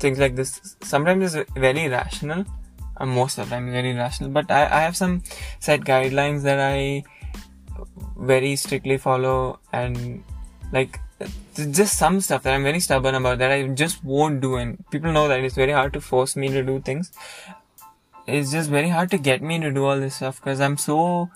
things 0.00 0.18
like 0.18 0.36
this. 0.36 0.76
Sometimes 0.82 1.34
it's 1.34 1.50
very 1.54 1.88
rational. 1.88 2.44
and 3.00 3.10
most 3.10 3.38
of 3.38 3.48
the 3.48 3.54
time 3.56 3.70
very 3.72 3.92
rational, 3.94 4.30
but 4.30 4.50
I, 4.50 4.64
I 4.64 4.80
have 4.80 4.96
some 4.96 5.22
set 5.60 5.80
guidelines 5.80 6.42
that 6.42 6.60
I 6.60 7.04
very 8.16 8.54
strictly 8.56 8.98
follow 8.98 9.58
and 9.72 10.22
like 10.72 11.00
just 11.56 11.98
some 11.98 12.20
stuff 12.20 12.42
that 12.44 12.54
I'm 12.54 12.62
very 12.62 12.80
stubborn 12.80 13.14
about 13.14 13.38
that 13.38 13.50
I 13.50 13.66
just 13.68 14.04
won't 14.04 14.40
do 14.40 14.56
and 14.56 14.84
people 14.90 15.12
know 15.12 15.26
that 15.28 15.40
it's 15.40 15.54
very 15.54 15.72
hard 15.72 15.92
to 15.94 16.00
force 16.00 16.36
me 16.36 16.48
to 16.48 16.62
do 16.62 16.80
things. 16.80 17.12
It's 18.26 18.52
just 18.52 18.70
very 18.70 18.88
hard 18.88 19.10
to 19.10 19.18
get 19.18 19.42
me 19.42 19.58
to 19.60 19.70
do 19.70 19.84
all 19.84 19.98
this 19.98 20.16
stuff 20.16 20.40
because 20.40 20.60
I'm 20.60 20.76
so 20.76 21.30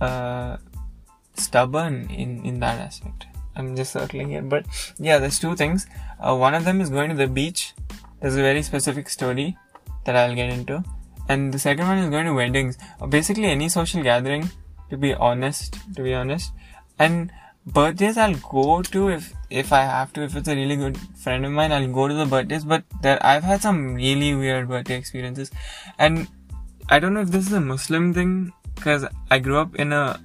uh, 0.00 0.56
stubborn 1.34 2.10
in 2.10 2.44
in 2.44 2.60
that 2.60 2.80
aspect. 2.80 3.29
I'm 3.60 3.76
just 3.76 3.92
circling 3.92 4.30
here. 4.30 4.42
But 4.42 4.66
yeah, 4.98 5.18
there's 5.18 5.38
two 5.38 5.56
things. 5.56 5.86
Uh, 6.18 6.36
one 6.36 6.54
of 6.54 6.64
them 6.64 6.80
is 6.80 6.90
going 6.90 7.10
to 7.10 7.16
the 7.16 7.26
beach. 7.26 7.74
There's 8.20 8.36
a 8.36 8.42
very 8.42 8.62
specific 8.62 9.08
story 9.08 9.56
that 10.04 10.16
I'll 10.16 10.34
get 10.34 10.50
into. 10.50 10.82
And 11.28 11.54
the 11.54 11.58
second 11.58 11.86
one 11.86 11.98
is 11.98 12.10
going 12.10 12.26
to 12.26 12.34
weddings. 12.34 12.78
Uh, 13.00 13.06
basically, 13.06 13.44
any 13.44 13.68
social 13.68 14.02
gathering, 14.02 14.50
to 14.90 14.96
be 14.96 15.14
honest, 15.14 15.78
to 15.96 16.02
be 16.02 16.14
honest. 16.14 16.52
And 16.98 17.30
birthdays 17.66 18.16
I'll 18.16 18.34
go 18.34 18.82
to 18.82 19.08
if 19.10 19.32
if 19.48 19.72
I 19.72 19.82
have 19.82 20.12
to. 20.14 20.22
If 20.22 20.36
it's 20.36 20.48
a 20.48 20.56
really 20.56 20.76
good 20.76 20.98
friend 21.24 21.46
of 21.46 21.52
mine, 21.52 21.72
I'll 21.72 21.92
go 22.00 22.08
to 22.08 22.14
the 22.14 22.26
birthdays. 22.26 22.64
But 22.64 22.84
there, 23.02 23.24
I've 23.24 23.44
had 23.44 23.62
some 23.62 23.94
really 23.94 24.34
weird 24.34 24.68
birthday 24.68 24.96
experiences, 24.96 25.50
and 25.98 26.26
I 26.88 26.98
don't 26.98 27.14
know 27.14 27.20
if 27.20 27.30
this 27.30 27.46
is 27.46 27.52
a 27.52 27.60
Muslim 27.60 28.12
thing 28.12 28.52
because 28.74 29.06
I 29.30 29.38
grew 29.38 29.58
up 29.58 29.76
in 29.76 29.92
a 29.92 30.20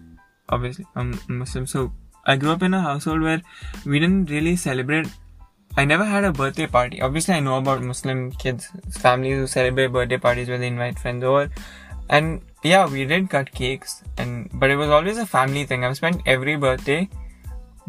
obviously 0.50 0.86
I'm 0.96 1.20
Muslim, 1.27 1.68
so 1.68 1.92
I 2.25 2.36
grew 2.38 2.51
up 2.51 2.63
in 2.63 2.74
a 2.74 2.82
household 2.82 3.22
where 3.22 3.41
we 3.86 4.00
didn't 4.00 4.29
really 4.29 4.55
celebrate 4.55 5.08
I 5.77 5.84
never 5.84 6.05
had 6.05 6.24
a 6.24 6.32
birthday 6.32 6.67
party. 6.67 7.01
Obviously, 7.01 7.34
I 7.34 7.41
know 7.41 7.58
about 7.58 7.82
Muslim 7.82 8.32
kids, 8.32 8.70
families 8.91 9.36
who 9.36 9.48
celebrate 9.48 9.88
birthday 9.88 10.17
parties 10.17 10.48
where 10.48 10.58
they 10.58 10.67
invite 10.67 10.98
friends 10.98 11.24
over. 11.24 11.50
And 12.10 12.41
yeah, 12.63 12.88
we 12.88 13.03
did 13.05 13.29
cut 13.29 13.51
cakes, 13.51 14.01
and 14.17 14.50
but 14.53 14.70
it 14.70 14.77
was 14.77 14.89
always 14.89 15.17
a 15.17 15.25
family 15.25 15.65
thing. 15.65 15.84
I've 15.84 15.98
spent 15.98 16.22
every 16.25 16.55
birthday 16.55 17.10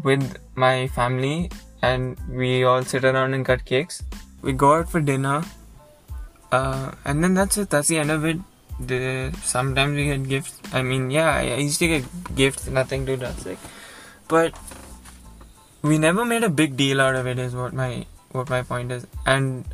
with 0.03 0.37
my 0.55 0.87
family, 0.87 1.49
and 1.81 2.17
we 2.29 2.63
all 2.63 2.83
sit 2.83 3.05
around 3.05 3.33
and 3.33 3.45
cut 3.45 3.63
cakes. 3.63 4.03
We 4.41 4.51
go 4.51 4.73
out 4.73 4.89
for 4.89 4.99
dinner, 4.99 5.43
uh, 6.51 6.91
and 7.05 7.23
then 7.23 7.35
that's 7.35 7.57
it. 7.57 7.69
That's 7.69 7.87
the 7.87 7.99
end 7.99 8.11
of 8.11 8.25
it. 8.25 8.37
The, 8.79 9.33
sometimes 9.43 9.95
we 9.95 10.05
get 10.05 10.27
gifts. 10.27 10.59
I 10.73 10.81
mean, 10.81 11.09
yeah, 11.09 11.37
I 11.37 11.55
used 11.55 11.79
to 11.79 11.87
get 11.87 12.35
gifts, 12.35 12.67
nothing 12.67 13.05
too 13.05 13.15
drastic, 13.15 13.57
but 14.27 14.57
we 15.81 15.97
never 15.97 16.25
made 16.25 16.43
a 16.43 16.49
big 16.49 16.77
deal 16.77 17.01
out 17.01 17.15
of 17.15 17.27
it. 17.27 17.39
Is 17.39 17.55
what 17.55 17.73
my 17.73 18.05
what 18.31 18.49
my 18.49 18.61
point 18.61 18.91
is, 18.91 19.07
and 19.25 19.65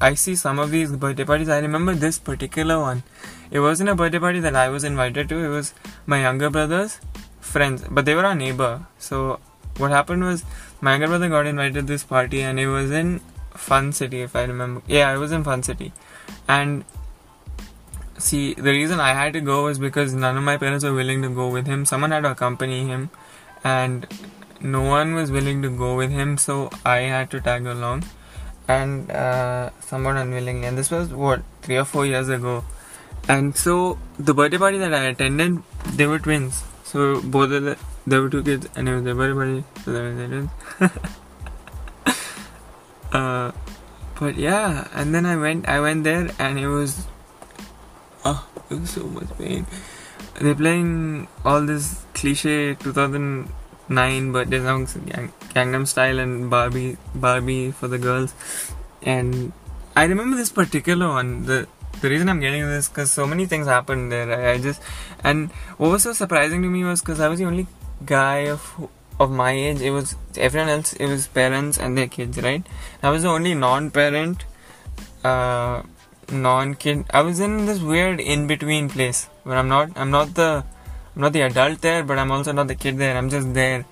I 0.00 0.14
see 0.14 0.34
some 0.34 0.58
of 0.58 0.70
these 0.70 0.92
birthday 0.92 1.24
parties. 1.24 1.48
I 1.48 1.58
remember 1.58 1.94
this 1.94 2.18
particular 2.18 2.78
one. 2.80 3.02
It 3.50 3.60
wasn't 3.60 3.90
a 3.90 3.94
birthday 3.94 4.18
party 4.18 4.40
that 4.40 4.56
I 4.56 4.68
was 4.68 4.84
invited 4.84 5.28
to. 5.28 5.44
It 5.44 5.48
was 5.48 5.74
my 6.06 6.20
younger 6.22 6.50
brother's 6.50 7.00
friends, 7.40 7.84
but 7.90 8.04
they 8.04 8.14
were 8.14 8.24
our 8.24 8.34
neighbor. 8.34 8.86
So 8.98 9.40
what 9.76 9.90
happened 9.90 10.24
was 10.24 10.44
my 10.80 10.92
younger 10.92 11.08
brother 11.08 11.28
got 11.28 11.46
invited 11.46 11.74
to 11.74 11.82
this 11.82 12.04
party, 12.04 12.42
and 12.42 12.58
it 12.58 12.68
was 12.68 12.90
in 12.90 13.20
Fun 13.54 13.92
City, 13.92 14.22
if 14.22 14.34
I 14.34 14.44
remember. 14.44 14.82
Yeah, 14.86 15.14
it 15.14 15.18
was 15.18 15.32
in 15.32 15.44
Fun 15.44 15.62
City, 15.62 15.92
and 16.48 16.84
see 18.18 18.54
the 18.54 18.70
reason 18.70 19.00
I 19.00 19.14
had 19.14 19.32
to 19.34 19.40
go 19.40 19.64
was 19.64 19.78
because 19.78 20.14
none 20.14 20.36
of 20.36 20.44
my 20.44 20.56
parents 20.56 20.84
were 20.84 20.94
willing 20.94 21.22
to 21.22 21.28
go 21.28 21.48
with 21.48 21.66
him. 21.66 21.84
Someone 21.84 22.10
had 22.10 22.22
to 22.22 22.30
accompany 22.30 22.86
him, 22.86 23.10
and 23.64 24.06
no 24.60 24.82
one 24.82 25.14
was 25.14 25.30
willing 25.30 25.62
to 25.62 25.70
go 25.70 25.96
with 25.96 26.10
him, 26.10 26.36
so 26.38 26.70
I 26.84 26.98
had 26.98 27.30
to 27.30 27.40
tag 27.40 27.66
along, 27.66 28.04
and 28.68 29.10
uh, 29.10 29.70
somewhat 29.80 30.16
unwillingly. 30.16 30.66
And 30.66 30.78
this 30.78 30.90
was 30.90 31.08
what 31.08 31.42
three 31.62 31.76
or 31.76 31.84
four 31.84 32.06
years 32.06 32.28
ago, 32.28 32.64
and 33.28 33.56
so 33.56 33.98
the 34.18 34.34
birthday 34.34 34.58
party 34.58 34.78
that 34.78 34.94
I 34.94 35.04
attended, 35.04 35.62
they 35.94 36.06
were 36.06 36.18
twins. 36.18 36.62
So 36.84 37.22
both 37.22 37.50
of 37.50 37.64
the 37.64 37.78
there 38.06 38.20
were 38.20 38.28
two 38.28 38.42
kids, 38.42 38.68
and 38.74 38.88
it 38.88 38.94
was 38.94 39.04
their 39.04 39.14
birthday 39.14 39.34
party, 39.34 39.64
so 39.84 39.92
they 39.92 40.02
were 40.02 40.26
twins. 40.26 40.50
uh, 43.12 43.52
but 44.18 44.36
yeah, 44.36 44.88
and 44.94 45.14
then 45.14 45.24
I 45.26 45.36
went, 45.36 45.68
I 45.68 45.80
went 45.80 46.04
there, 46.04 46.30
and 46.38 46.58
it 46.58 46.68
was, 46.68 47.06
oh, 48.24 48.48
it 48.70 48.80
was 48.80 48.90
so 48.90 49.04
much 49.04 49.28
pain. 49.38 49.66
They're 50.42 50.56
playing 50.56 51.28
all 51.44 51.64
this 51.64 52.04
cliche 52.14 52.74
2009 52.74 54.32
birthday 54.32 54.58
songs, 54.58 54.94
Gang- 54.94 55.32
Gangnam 55.54 55.86
Style 55.86 56.18
and 56.18 56.50
Barbie, 56.50 56.96
Barbie 57.14 57.70
for 57.70 57.86
the 57.86 57.98
girls, 57.98 58.34
and 59.02 59.52
I 59.94 60.04
remember 60.04 60.36
this 60.36 60.50
particular 60.50 61.06
one. 61.06 61.46
The 61.46 61.68
the 62.00 62.10
reason 62.10 62.28
I'm 62.28 62.40
getting 62.40 62.62
this 62.66 62.88
because 62.88 63.12
so 63.12 63.24
many 63.24 63.46
things 63.46 63.68
happened 63.68 64.10
there. 64.10 64.32
I, 64.32 64.54
I, 64.54 64.58
just 64.58 64.82
and 65.22 65.52
what 65.78 65.92
was 65.92 66.02
so 66.02 66.12
surprising 66.12 66.60
to 66.62 66.68
me 66.68 66.82
was 66.82 67.00
because 67.00 67.20
I 67.20 67.28
was 67.28 67.38
the 67.38 67.44
only 67.44 67.68
guy 68.04 68.48
of 68.56 68.88
of 69.20 69.30
my 69.30 69.52
age. 69.52 69.80
It 69.80 69.92
was 69.92 70.16
everyone 70.36 70.70
else. 70.70 70.92
It 70.94 71.06
was 71.06 71.28
parents 71.28 71.78
and 71.78 71.96
their 71.96 72.08
kids, 72.08 72.42
right? 72.42 72.66
I 73.00 73.10
was 73.10 73.22
the 73.22 73.28
only 73.28 73.54
non-parent, 73.54 74.44
uh, 75.22 75.82
non-kid. 76.30 77.06
I 77.10 77.22
was 77.22 77.40
in 77.40 77.66
this 77.66 77.80
weird 77.80 78.20
in-between 78.20 78.90
place 78.90 79.28
where 79.42 79.56
I'm 79.56 79.68
not. 79.68 79.90
I'm 79.96 80.10
not 80.10 80.34
the. 80.34 80.64
I'm 81.14 81.22
not 81.22 81.32
the 81.34 81.42
adult 81.42 81.82
there, 81.82 82.04
but 82.04 82.18
I'm 82.18 82.30
also 82.30 82.52
not 82.52 82.68
the 82.68 82.74
kid 82.74 82.96
there. 82.96 83.16
I'm 83.18 83.28
just 83.28 83.52
there 83.52 83.84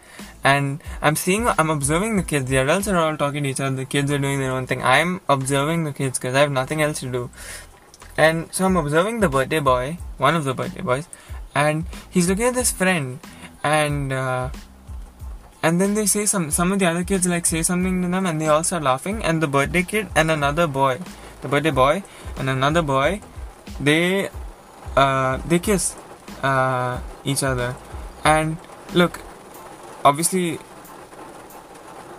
and 0.43 0.83
I'm 1.03 1.17
seeing, 1.17 1.47
I'm 1.47 1.71
observing 1.71 2.17
the 2.17 2.23
kids. 2.23 2.49
The 2.49 2.57
adults 2.57 2.89
are 2.89 2.97
all 2.97 3.17
talking 3.17 3.43
to 3.43 3.51
each 3.51 3.61
other. 3.61 3.77
The 3.77 3.85
kids 3.85 4.11
are 4.11 4.19
doing 4.19 4.41
their 4.41 4.53
own 4.53 4.67
thing. 4.67 4.83
I'm 4.83 5.21
observing 5.29 5.85
the 5.85 5.93
kids 5.93 6.19
because 6.19 6.35
I 6.35 6.41
have 6.41 6.51
nothing 6.51 6.81
else 6.83 7.01
to 7.01 7.11
do. 7.11 7.31
And 8.17 8.53
so 8.53 8.65
I'm 8.65 8.77
observing 8.77 9.21
the 9.21 9.29
birthday 9.29 9.61
boy, 9.61 9.99
one 10.19 10.35
of 10.35 10.45
the 10.45 10.55
birthday 10.55 10.83
boys, 10.83 11.09
and 11.55 11.87
he's 12.11 12.29
looking 12.29 12.47
at 12.47 12.55
this 12.55 12.71
friend, 12.71 13.19
and 13.63 14.13
uh, 14.13 14.51
and 15.63 15.81
then 15.81 15.95
they 15.95 16.07
say 16.07 16.27
some 16.27 16.51
some 16.51 16.73
of 16.73 16.79
the 16.79 16.87
other 16.87 17.05
kids 17.05 17.27
like 17.27 17.47
say 17.47 17.63
something 17.63 18.03
to 18.03 18.09
them, 18.09 18.27
and 18.27 18.41
they 18.41 18.49
all 18.49 18.65
start 18.65 18.83
laughing, 18.83 19.25
and 19.25 19.43
the 19.43 19.47
birthday 19.47 19.83
kid 19.83 20.09
and 20.15 20.31
another 20.31 20.67
boy, 20.67 20.99
the 21.43 21.49
birthday 21.49 21.71
boy 21.71 22.03
and 22.39 22.51
another 22.51 22.83
boy, 22.83 23.21
they 23.79 24.29
uh, 24.97 25.37
they 25.47 25.59
kiss 25.59 25.97
uh, 26.43 27.01
each 27.25 27.43
other, 27.43 27.77
and 28.25 28.57
look, 28.95 29.21
obviously 30.05 30.59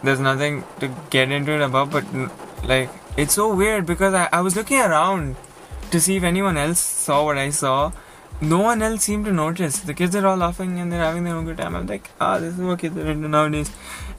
there's 0.04 0.20
nothing 0.20 0.64
to 0.80 0.94
get 1.10 1.32
into 1.32 1.52
it 1.52 1.62
about, 1.62 1.92
but 1.92 2.06
like 2.64 2.90
it's 3.18 3.34
so 3.34 3.54
weird 3.54 3.86
because 3.86 4.14
I, 4.14 4.30
I 4.32 4.42
was 4.42 4.56
looking 4.56 4.80
around 4.80 5.36
to 5.92 6.00
see 6.00 6.16
if 6.16 6.24
anyone 6.24 6.58
else 6.58 6.80
saw 6.80 7.26
what 7.26 7.38
I 7.38 7.50
saw. 7.50 7.92
No 8.40 8.60
one 8.60 8.82
else 8.82 9.04
seemed 9.04 9.26
to 9.26 9.34
notice. 9.34 9.80
The 9.80 9.94
kids 9.94 10.16
are 10.16 10.26
all 10.26 10.38
laughing 10.38 10.80
and 10.80 10.92
they're 10.92 11.04
having 11.04 11.26
their 11.26 11.36
own 11.36 11.46
good 11.46 11.58
time. 11.58 11.76
I'm 11.76 11.86
like, 11.86 12.10
ah, 12.20 12.40
this 12.40 12.58
is 12.58 12.62
what 12.62 12.80
kids 12.80 12.98
are 12.98 13.06
into 13.06 13.28
nowadays. 13.28 13.70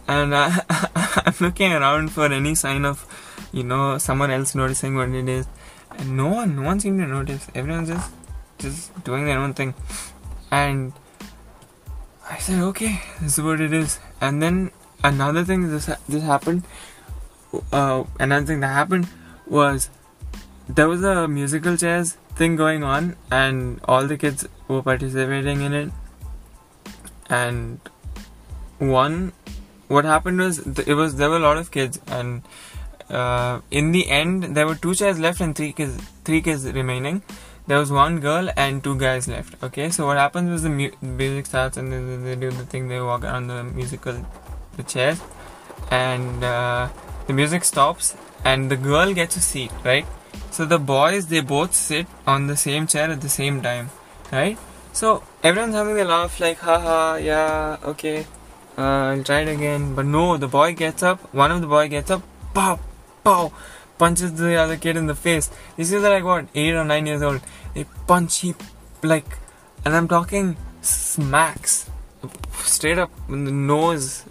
And 0.06 0.34
uh, 0.34 0.60
I'm 0.70 1.34
looking 1.40 1.72
around 1.72 2.12
for 2.12 2.26
any 2.26 2.54
sign 2.54 2.84
of, 2.84 3.06
you 3.52 3.62
know, 3.62 3.98
someone 3.98 4.30
else 4.30 4.54
noticing 4.54 4.96
what 4.96 5.10
it 5.10 5.28
is. 5.28 5.46
And 5.90 6.16
no 6.16 6.28
one, 6.28 6.56
no 6.56 6.62
one 6.62 6.80
seemed 6.80 7.00
to 7.00 7.06
notice. 7.06 7.46
Everyone's 7.54 7.88
just, 7.88 8.10
just 8.58 9.04
doing 9.04 9.26
their 9.26 9.38
own 9.38 9.54
thing. 9.54 9.74
And 10.50 10.92
I 12.28 12.38
said, 12.38 12.60
okay, 12.62 13.00
this 13.20 13.38
is 13.38 13.44
what 13.44 13.60
it 13.60 13.72
is. 13.72 13.98
And 14.20 14.42
then 14.42 14.70
another 15.04 15.44
thing 15.44 15.68
this 15.70 15.90
this 16.08 16.22
happened. 16.22 16.62
Uh, 17.70 18.04
another 18.18 18.46
thing 18.46 18.60
that 18.60 18.68
happened 18.68 19.08
was 19.46 19.90
there 20.68 20.88
was 20.88 21.02
a 21.02 21.28
musical 21.28 21.76
chairs 21.76 22.16
thing 22.36 22.56
going 22.56 22.82
on, 22.82 23.16
and 23.30 23.80
all 23.84 24.06
the 24.06 24.16
kids 24.16 24.48
were 24.68 24.82
participating 24.82 25.60
in 25.60 25.74
it. 25.74 25.90
And 27.28 27.80
one, 28.78 29.32
what 29.88 30.04
happened 30.04 30.38
was 30.38 30.58
it 30.86 30.94
was 30.94 31.16
there 31.16 31.28
were 31.28 31.36
a 31.36 31.40
lot 31.40 31.58
of 31.58 31.70
kids, 31.70 32.00
and 32.06 32.42
uh, 33.10 33.60
in 33.70 33.92
the 33.92 34.08
end 34.08 34.56
there 34.56 34.66
were 34.66 34.74
two 34.74 34.94
chairs 34.94 35.18
left 35.18 35.40
and 35.40 35.54
three 35.54 35.72
kids, 35.72 35.96
three 36.24 36.40
kids 36.40 36.64
remaining. 36.64 37.22
There 37.66 37.78
was 37.78 37.92
one 37.92 38.20
girl 38.20 38.50
and 38.56 38.82
two 38.82 38.96
guys 38.96 39.28
left. 39.28 39.62
Okay, 39.62 39.90
so 39.90 40.06
what 40.06 40.16
happens 40.16 40.50
is 40.50 40.62
the 40.62 40.70
mu- 40.70 40.90
music 41.00 41.46
starts 41.46 41.76
and 41.76 41.92
they, 41.92 42.34
they 42.34 42.40
do 42.40 42.50
the 42.50 42.64
thing. 42.64 42.88
They 42.88 43.00
walk 43.00 43.22
around 43.24 43.46
the 43.46 43.62
musical, 43.62 44.26
the 44.76 44.82
chairs, 44.82 45.20
and 45.90 46.42
uh, 46.42 46.88
the 47.26 47.32
music 47.32 47.64
stops, 47.64 48.16
and 48.44 48.70
the 48.70 48.76
girl 48.76 49.14
gets 49.14 49.36
a 49.36 49.40
seat, 49.40 49.70
right? 49.84 50.06
So 50.50 50.64
the 50.64 50.78
boys 50.78 51.26
they 51.26 51.40
both 51.40 51.74
sit 51.74 52.06
on 52.26 52.46
the 52.46 52.56
same 52.56 52.86
chair 52.86 53.10
at 53.10 53.20
the 53.20 53.28
same 53.28 53.62
time, 53.62 53.90
right? 54.32 54.58
So 54.92 55.22
everyone's 55.42 55.74
having 55.74 55.98
a 56.00 56.04
laugh 56.04 56.38
like 56.40 56.58
haha 56.58 57.16
yeah 57.16 57.78
okay 57.82 58.26
uh, 58.76 59.12
I'll 59.12 59.22
try 59.22 59.40
it 59.40 59.48
again. 59.48 59.94
But 59.94 60.06
no, 60.06 60.36
the 60.36 60.48
boy 60.48 60.74
gets 60.74 61.02
up. 61.02 61.20
One 61.34 61.50
of 61.50 61.60
the 61.60 61.66
boy 61.66 61.88
gets 61.88 62.10
up, 62.10 62.22
pow, 62.54 62.78
pow, 63.24 63.52
punches 63.98 64.34
the 64.34 64.54
other 64.56 64.76
kid 64.76 64.96
in 64.96 65.06
the 65.06 65.14
face. 65.14 65.50
Kids 65.76 65.92
are 65.92 66.00
like 66.00 66.24
what 66.24 66.46
eight 66.54 66.74
or 66.74 66.84
nine 66.84 67.06
years 67.06 67.22
old. 67.22 67.40
They 67.74 67.84
punch 68.06 68.38
he 68.38 68.54
like, 69.02 69.38
and 69.84 69.94
I'm 69.94 70.08
talking 70.08 70.56
smacks 70.80 71.90
straight 72.52 72.98
up 72.98 73.10
in 73.28 73.44
the 73.44 73.52
nose, 73.52 74.24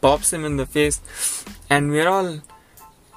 pops 0.00 0.32
him 0.32 0.44
in 0.44 0.56
the 0.56 0.66
face, 0.66 1.00
and 1.68 1.90
we're 1.90 2.08
all 2.08 2.40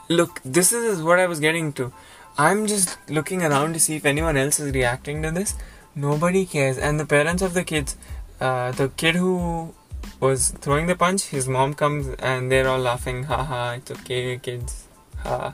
look. 0.09 0.41
This 0.43 0.71
is 0.71 1.01
what 1.01 1.19
I 1.19 1.27
was 1.27 1.39
getting 1.39 1.73
to. 1.73 1.91
I'm 2.37 2.67
just 2.67 2.97
looking 3.09 3.43
around 3.43 3.73
to 3.73 3.79
see 3.79 3.97
if 3.97 4.05
anyone 4.05 4.37
else 4.37 4.59
is 4.59 4.73
reacting 4.73 5.21
to 5.23 5.31
this. 5.31 5.55
Nobody 5.93 6.45
cares. 6.45 6.77
And 6.77 6.97
the 6.97 7.05
parents 7.05 7.41
of 7.41 7.53
the 7.53 7.65
kids, 7.65 7.97
uh, 8.39 8.71
the 8.71 8.87
kid 8.89 9.15
who 9.15 9.73
was 10.21 10.51
throwing 10.51 10.87
the 10.87 10.95
punch, 10.95 11.25
his 11.25 11.49
mom 11.49 11.73
comes 11.73 12.07
and 12.19 12.49
they're 12.49 12.67
all 12.67 12.79
laughing, 12.79 13.23
haha, 13.23 13.73
it's 13.73 13.91
okay, 13.91 14.37
kids, 14.37 14.85
ha. 15.23 15.53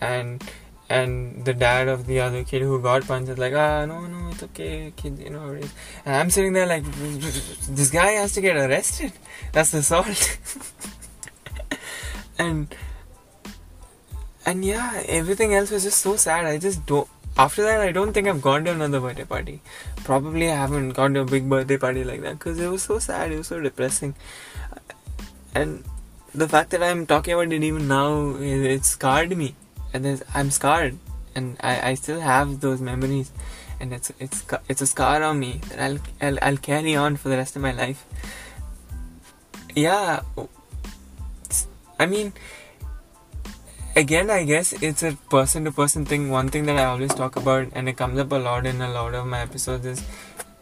And 0.00 0.42
and 0.90 1.44
the 1.44 1.54
dad 1.54 1.88
of 1.88 2.06
the 2.06 2.20
other 2.20 2.44
kid 2.44 2.62
who 2.62 2.80
got 2.80 3.06
punched 3.06 3.30
is 3.30 3.38
like, 3.38 3.54
ah, 3.54 3.86
no, 3.86 4.06
no, 4.06 4.28
it's 4.30 4.42
okay, 4.42 4.92
kids, 4.96 5.20
you 5.20 5.30
know. 5.30 5.58
And 6.04 6.14
I'm 6.14 6.30
sitting 6.30 6.52
there 6.52 6.66
like, 6.66 6.84
this 6.84 7.90
guy 7.90 8.12
has 8.12 8.32
to 8.32 8.40
get 8.40 8.56
arrested. 8.56 9.12
That's 9.52 9.72
assault. 9.72 10.38
and 12.38 12.74
and 14.46 14.64
yeah, 14.64 15.02
everything 15.06 15.54
else 15.54 15.70
was 15.70 15.84
just 15.84 15.98
so 15.98 16.16
sad. 16.16 16.44
I 16.44 16.58
just 16.58 16.84
don't. 16.86 17.08
After 17.36 17.62
that, 17.64 17.80
I 17.80 17.90
don't 17.90 18.12
think 18.12 18.28
I've 18.28 18.42
gone 18.42 18.64
to 18.66 18.72
another 18.72 19.00
birthday 19.00 19.24
party. 19.24 19.60
Probably 20.04 20.50
I 20.50 20.54
haven't 20.54 20.90
gone 20.90 21.14
to 21.14 21.20
a 21.20 21.24
big 21.24 21.48
birthday 21.48 21.78
party 21.78 22.04
like 22.04 22.20
that 22.20 22.38
because 22.38 22.60
it 22.60 22.68
was 22.68 22.82
so 22.82 22.98
sad. 22.98 23.32
It 23.32 23.38
was 23.38 23.48
so 23.48 23.60
depressing. 23.60 24.14
And 25.54 25.82
the 26.34 26.48
fact 26.48 26.70
that 26.70 26.82
I'm 26.82 27.06
talking 27.06 27.34
about 27.34 27.52
it 27.52 27.62
even 27.62 27.88
now, 27.88 28.36
it, 28.38 28.84
scarred 28.84 29.36
me. 29.36 29.54
And 29.92 30.22
I'm 30.34 30.50
scarred, 30.50 30.98
and 31.36 31.56
I, 31.60 31.90
I 31.90 31.94
still 31.94 32.18
have 32.20 32.60
those 32.60 32.80
memories, 32.80 33.30
and 33.78 33.92
it's 33.92 34.12
it's 34.18 34.44
it's 34.68 34.82
a 34.82 34.86
scar 34.86 35.22
on 35.22 35.38
me 35.38 35.60
that 35.68 35.78
I'll 35.78 35.98
I'll, 36.20 36.38
I'll 36.42 36.56
carry 36.56 36.96
on 36.96 37.16
for 37.16 37.28
the 37.28 37.36
rest 37.36 37.54
of 37.54 37.62
my 37.62 37.70
life. 37.70 38.04
Yeah, 39.76 40.22
I 41.96 42.06
mean 42.06 42.32
again, 43.96 44.30
I 44.30 44.44
guess 44.44 44.72
it's 44.72 45.02
a 45.02 45.12
person 45.30 45.64
to 45.64 45.72
person 45.72 46.04
thing. 46.04 46.30
One 46.30 46.48
thing 46.48 46.66
that 46.66 46.76
I 46.76 46.84
always 46.84 47.14
talk 47.14 47.36
about, 47.36 47.68
and 47.72 47.88
it 47.88 47.96
comes 47.96 48.18
up 48.18 48.32
a 48.32 48.36
lot 48.36 48.66
in 48.66 48.80
a 48.80 48.90
lot 48.90 49.14
of 49.14 49.26
my 49.26 49.40
episodes, 49.40 49.86
is 49.86 50.02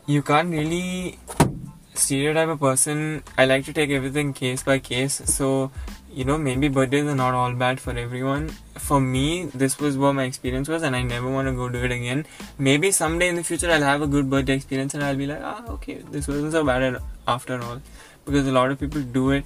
you 0.07 0.23
can't 0.23 0.51
really 0.51 1.19
stereotype 1.95 2.49
a 2.49 2.57
person. 2.57 3.23
I 3.37 3.45
like 3.45 3.65
to 3.67 3.73
take 3.73 3.91
everything 3.91 4.33
case 4.33 4.63
by 4.63 4.79
case. 4.79 5.23
So, 5.27 5.71
you 6.13 6.25
know, 6.25 6.39
maybe 6.39 6.69
birthdays 6.69 7.07
are 7.07 7.15
not 7.15 7.35
all 7.35 7.53
bad 7.55 7.81
for 7.81 7.97
everyone. 7.97 8.49
For 8.77 9.01
me, 9.01 9.47
this 9.47 9.79
was 9.79 9.97
what 9.97 10.15
my 10.15 10.25
experience 10.25 10.69
was, 10.69 10.83
and 10.83 10.95
I 10.97 11.03
never 11.03 11.31
want 11.31 11.49
to 11.49 11.53
go 11.53 11.69
do 11.69 11.85
it 11.85 11.93
again. 11.93 12.27
Maybe 12.59 12.91
someday 12.91 13.29
in 13.29 13.37
the 13.37 13.45
future, 13.45 13.71
I'll 13.71 13.83
have 13.83 14.03
a 14.03 14.07
good 14.07 14.29
birthday 14.29 14.55
experience, 14.55 14.95
and 14.95 15.05
I'll 15.05 15.17
be 15.17 15.27
like, 15.27 15.41
ah, 15.43 15.65
okay, 15.69 16.03
this 16.11 16.29
wasn't 16.29 16.53
so 16.53 16.65
bad 16.65 16.99
after 17.27 17.61
all. 17.63 17.81
Because 18.25 18.47
a 18.47 18.53
lot 18.53 18.71
of 18.71 18.79
people 18.79 19.03
do 19.03 19.31
it 19.31 19.45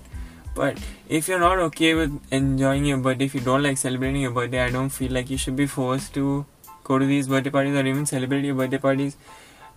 but 0.57 0.79
if 1.07 1.29
you're 1.29 1.39
not 1.39 1.59
okay 1.69 1.93
with 1.95 2.19
enjoying 2.31 2.87
your 2.87 2.97
birthday, 2.97 3.27
if 3.27 3.35
you 3.35 3.41
don't 3.41 3.63
like 3.63 3.77
celebrating 3.77 4.23
your 4.23 4.31
birthday, 4.31 4.65
I 4.65 4.71
don't 4.71 4.89
feel 4.89 5.13
like 5.13 5.29
you 5.29 5.37
should 5.37 5.55
be 5.55 5.67
forced 5.67 6.15
to 6.15 6.47
go 6.83 6.99
to 6.99 7.05
these 7.05 7.29
birthday 7.29 7.51
parties 7.51 7.77
or 7.77 7.85
even 7.87 8.07
celebrate 8.07 8.43
your 8.43 8.55
birthday 8.55 8.79
parties. 8.79 9.17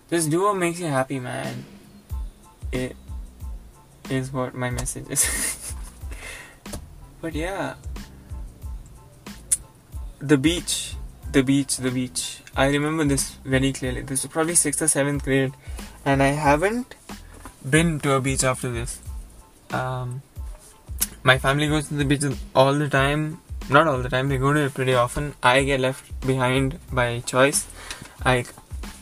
Just 0.08 0.30
do 0.30 0.42
what 0.44 0.56
makes 0.56 0.80
you 0.80 0.86
happy, 0.86 1.20
man. 1.20 1.66
It 2.72 2.96
is 4.08 4.32
what 4.32 4.54
my 4.54 4.70
message 4.70 5.06
is. 5.10 5.74
but 7.20 7.34
yeah, 7.34 7.74
the 10.20 10.36
beach, 10.36 10.94
the 11.32 11.42
beach, 11.42 11.76
the 11.78 11.90
beach. 11.90 12.42
I 12.56 12.68
remember 12.68 13.04
this 13.04 13.30
very 13.44 13.72
clearly. 13.72 14.02
This 14.02 14.22
was 14.22 14.32
probably 14.32 14.54
sixth 14.54 14.82
or 14.82 14.88
seventh 14.88 15.24
grade, 15.24 15.52
and 16.04 16.22
I 16.22 16.28
haven't 16.28 16.94
been 17.68 18.00
to 18.00 18.12
a 18.12 18.20
beach 18.20 18.44
after 18.44 18.70
this. 18.70 19.00
Um, 19.70 20.22
my 21.22 21.38
family 21.38 21.68
goes 21.68 21.88
to 21.88 21.94
the 21.94 22.04
beach 22.04 22.22
all 22.54 22.74
the 22.74 22.88
time. 22.88 23.40
Not 23.68 23.86
all 23.86 23.98
the 23.98 24.08
time. 24.08 24.28
They 24.28 24.36
go 24.36 24.52
to 24.52 24.60
it 24.60 24.74
pretty 24.74 24.94
often. 24.94 25.34
I 25.42 25.62
get 25.62 25.80
left 25.80 26.26
behind 26.26 26.78
by 26.92 27.20
choice. 27.20 27.66
I 28.24 28.44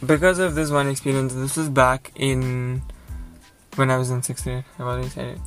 because 0.04 0.38
of 0.38 0.54
this 0.54 0.70
one 0.70 0.88
experience. 0.88 1.34
This 1.34 1.56
was 1.56 1.68
back 1.68 2.12
in 2.14 2.82
when 3.78 3.90
I 3.90 3.96
was 3.96 4.10
in 4.10 4.22
sixth 4.22 4.44
grade. 4.44 4.64
I've 4.78 4.86
already 4.86 5.08
said 5.08 5.28
it. 5.28 5.38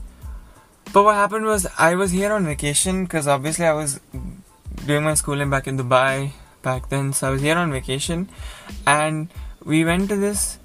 But 0.93 1.03
what 1.03 1.15
happened 1.15 1.45
was 1.45 1.67
I 1.77 1.95
was 1.95 2.11
here 2.11 2.31
on 2.33 2.45
vacation 2.45 3.03
because 3.03 3.27
obviously 3.27 3.65
I 3.65 3.73
was 3.73 3.99
doing 4.85 5.03
my 5.03 5.13
schooling 5.13 5.49
back 5.49 5.67
in 5.67 5.77
Dubai 5.77 6.31
back 6.61 6.89
then. 6.89 7.13
So 7.13 7.27
I 7.27 7.31
was 7.31 7.41
here 7.41 7.57
on 7.57 7.71
vacation, 7.71 8.29
and 8.85 9.29
we 9.63 9.85
went 9.85 10.09
to 10.09 10.15
this 10.15 10.57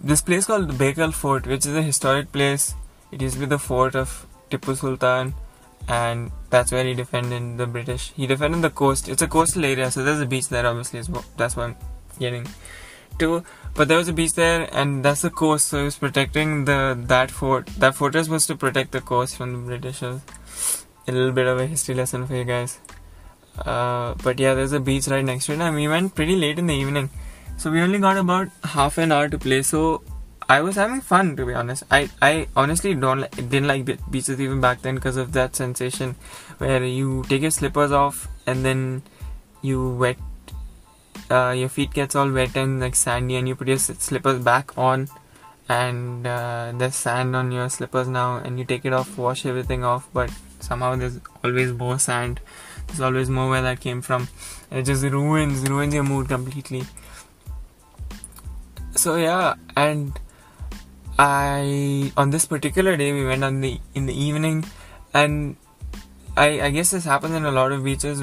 this 0.00 0.20
place 0.20 0.46
called 0.46 0.68
the 0.68 0.74
Bekal 0.84 1.12
Fort, 1.12 1.46
which 1.46 1.64
is 1.66 1.74
a 1.74 1.82
historic 1.82 2.32
place. 2.32 2.74
It 3.12 3.22
used 3.22 3.34
to 3.34 3.40
be 3.40 3.46
the 3.46 3.58
fort 3.58 3.94
of 3.94 4.26
Tipu 4.50 4.76
Sultan, 4.76 5.34
and 5.88 6.30
that's 6.50 6.72
where 6.72 6.84
he 6.84 6.94
defended 6.94 7.58
the 7.58 7.66
British. 7.66 8.12
He 8.16 8.26
defended 8.26 8.62
the 8.62 8.70
coast. 8.70 9.08
It's 9.08 9.22
a 9.22 9.28
coastal 9.28 9.64
area, 9.64 9.90
so 9.90 10.02
there's 10.02 10.20
a 10.20 10.26
beach 10.26 10.48
there. 10.48 10.66
Obviously, 10.66 11.02
that's 11.36 11.56
what 11.56 11.66
I'm 11.66 11.76
getting 12.18 12.46
to. 13.18 13.44
But 13.74 13.88
there 13.88 13.98
was 13.98 14.08
a 14.08 14.12
beach 14.12 14.34
there, 14.34 14.68
and 14.72 15.04
that's 15.04 15.22
the 15.22 15.30
coast. 15.30 15.68
So 15.68 15.78
it 15.78 15.84
was 15.84 15.96
protecting 15.96 16.64
the 16.66 16.98
that 17.08 17.30
fort. 17.30 17.66
That 17.78 17.94
fortress 17.94 18.28
was 18.28 18.46
to 18.46 18.56
protect 18.56 18.92
the 18.92 19.00
coast 19.00 19.36
from 19.36 19.52
the 19.52 19.58
Britishers. 19.58 20.20
A 21.08 21.12
little 21.12 21.32
bit 21.32 21.46
of 21.46 21.58
a 21.58 21.66
history 21.66 21.94
lesson 21.94 22.26
for 22.26 22.36
you 22.36 22.44
guys. 22.44 22.78
Uh, 23.58 24.14
but 24.22 24.38
yeah, 24.38 24.54
there's 24.54 24.72
a 24.72 24.80
beach 24.80 25.08
right 25.08 25.24
next 25.24 25.46
to 25.46 25.52
it, 25.52 25.60
and 25.60 25.74
we 25.74 25.88
went 25.88 26.14
pretty 26.14 26.36
late 26.36 26.58
in 26.58 26.66
the 26.66 26.74
evening. 26.74 27.10
So 27.56 27.70
we 27.70 27.80
only 27.80 27.98
got 27.98 28.16
about 28.16 28.48
half 28.64 28.98
an 28.98 29.12
hour 29.12 29.28
to 29.28 29.38
play. 29.38 29.62
So 29.62 30.02
I 30.48 30.60
was 30.60 30.76
having 30.76 31.00
fun 31.00 31.36
to 31.36 31.46
be 31.46 31.54
honest. 31.54 31.82
I, 31.90 32.10
I 32.20 32.46
honestly 32.56 32.94
don't 32.94 33.30
didn't 33.36 33.68
like 33.68 34.10
beaches 34.10 34.40
even 34.40 34.60
back 34.60 34.82
then 34.82 34.96
because 34.96 35.16
of 35.16 35.32
that 35.32 35.56
sensation 35.56 36.14
where 36.58 36.84
you 36.84 37.24
take 37.28 37.42
your 37.42 37.50
slippers 37.50 37.92
off 37.92 38.28
and 38.46 38.64
then 38.64 39.02
you 39.62 39.94
wet 39.94 40.18
uh, 41.32 41.52
your 41.52 41.68
feet 41.68 41.92
gets 41.98 42.14
all 42.14 42.30
wet 42.30 42.56
and 42.56 42.80
like 42.80 42.94
sandy 42.94 43.36
and 43.36 43.48
you 43.48 43.54
put 43.54 43.68
your 43.68 43.78
slippers 43.78 44.38
back 44.50 44.76
on 44.76 45.08
and 45.68 46.26
uh, 46.26 46.72
there's 46.74 46.94
sand 46.94 47.34
on 47.34 47.52
your 47.52 47.68
slippers 47.68 48.08
now 48.08 48.36
and 48.36 48.58
you 48.58 48.64
take 48.64 48.84
it 48.84 48.92
off 48.92 49.16
wash 49.16 49.46
everything 49.46 49.84
off 49.84 50.08
but 50.12 50.30
somehow 50.60 50.94
there's 50.96 51.20
always 51.44 51.72
more 51.72 51.98
sand. 51.98 52.40
There's 52.86 53.00
always 53.00 53.30
more 53.30 53.48
where 53.50 53.62
that 53.62 53.80
came 53.80 54.02
from. 54.02 54.28
It 54.70 54.82
just 54.82 55.02
ruins 55.02 55.68
ruins 55.68 55.94
your 55.94 56.04
mood 56.04 56.28
completely. 56.28 56.84
So 58.94 59.16
yeah 59.16 59.54
and 59.76 60.18
I 61.18 62.12
on 62.16 62.30
this 62.30 62.46
particular 62.46 62.96
day 62.96 63.12
we 63.12 63.24
went 63.26 63.44
on 63.44 63.60
the 63.60 63.80
in 63.94 64.06
the 64.06 64.14
evening, 64.14 64.64
and 65.12 65.56
I 66.36 66.60
I 66.62 66.70
guess 66.70 66.90
this 66.90 67.04
happens 67.04 67.34
in 67.34 67.44
a 67.44 67.50
lot 67.50 67.72
of 67.72 67.84
beaches. 67.84 68.22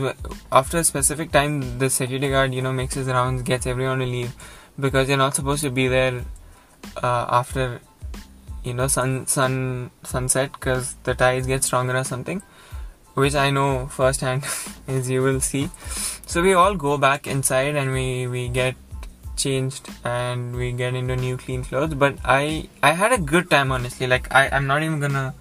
After 0.51 0.77
a 0.79 0.83
specific 0.83 1.31
time, 1.31 1.79
the 1.79 1.89
security 1.89 2.29
guard 2.29 2.53
you 2.53 2.61
know 2.61 2.73
makes 2.73 2.95
his 2.95 3.07
rounds, 3.07 3.43
gets 3.43 3.67
everyone 3.67 3.99
to 3.99 4.05
leave 4.05 4.33
because 4.79 5.07
you're 5.09 5.17
not 5.17 5.35
supposed 5.35 5.61
to 5.63 5.69
be 5.69 5.87
there 5.87 6.23
uh, 7.03 7.25
after 7.29 7.81
you 8.63 8.73
know 8.73 8.87
sun 8.87 9.27
sun 9.27 9.91
sunset 10.03 10.51
because 10.53 10.95
the 11.03 11.13
tides 11.13 11.47
get 11.47 11.63
stronger 11.63 11.95
or 11.95 12.03
something 12.03 12.41
which 13.13 13.35
I 13.35 13.49
know 13.49 13.87
firsthand 13.87 14.45
as 14.87 15.09
you 15.09 15.21
will 15.21 15.41
see. 15.41 15.69
So 16.25 16.41
we 16.41 16.53
all 16.53 16.75
go 16.75 16.97
back 16.97 17.27
inside 17.27 17.75
and 17.75 17.91
we, 17.91 18.27
we 18.27 18.49
get 18.49 18.75
changed 19.35 19.89
and 20.03 20.55
we 20.55 20.71
get 20.71 20.93
into 20.93 21.15
new 21.15 21.37
clean 21.37 21.63
clothes 21.63 21.93
but 21.93 22.17
i 22.25 22.67
i 22.83 22.91
had 22.91 23.13
a 23.13 23.17
good 23.17 23.49
time 23.49 23.71
honestly 23.71 24.05
like 24.05 24.27
i 24.35 24.49
i'm 24.49 24.67
not 24.67 24.83
even 24.83 24.99
gonna 24.99 25.33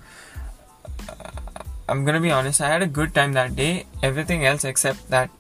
i'm 1.89 2.05
gonna 2.05 2.21
be 2.21 2.31
honest 2.31 2.61
i 2.61 2.69
had 2.69 2.83
a 2.83 2.87
good 2.87 3.15
time 3.15 3.33
that 3.33 3.57
day 3.57 3.87
everything 4.03 4.45
else 4.45 4.65
except 4.65 5.09
that 5.11 5.31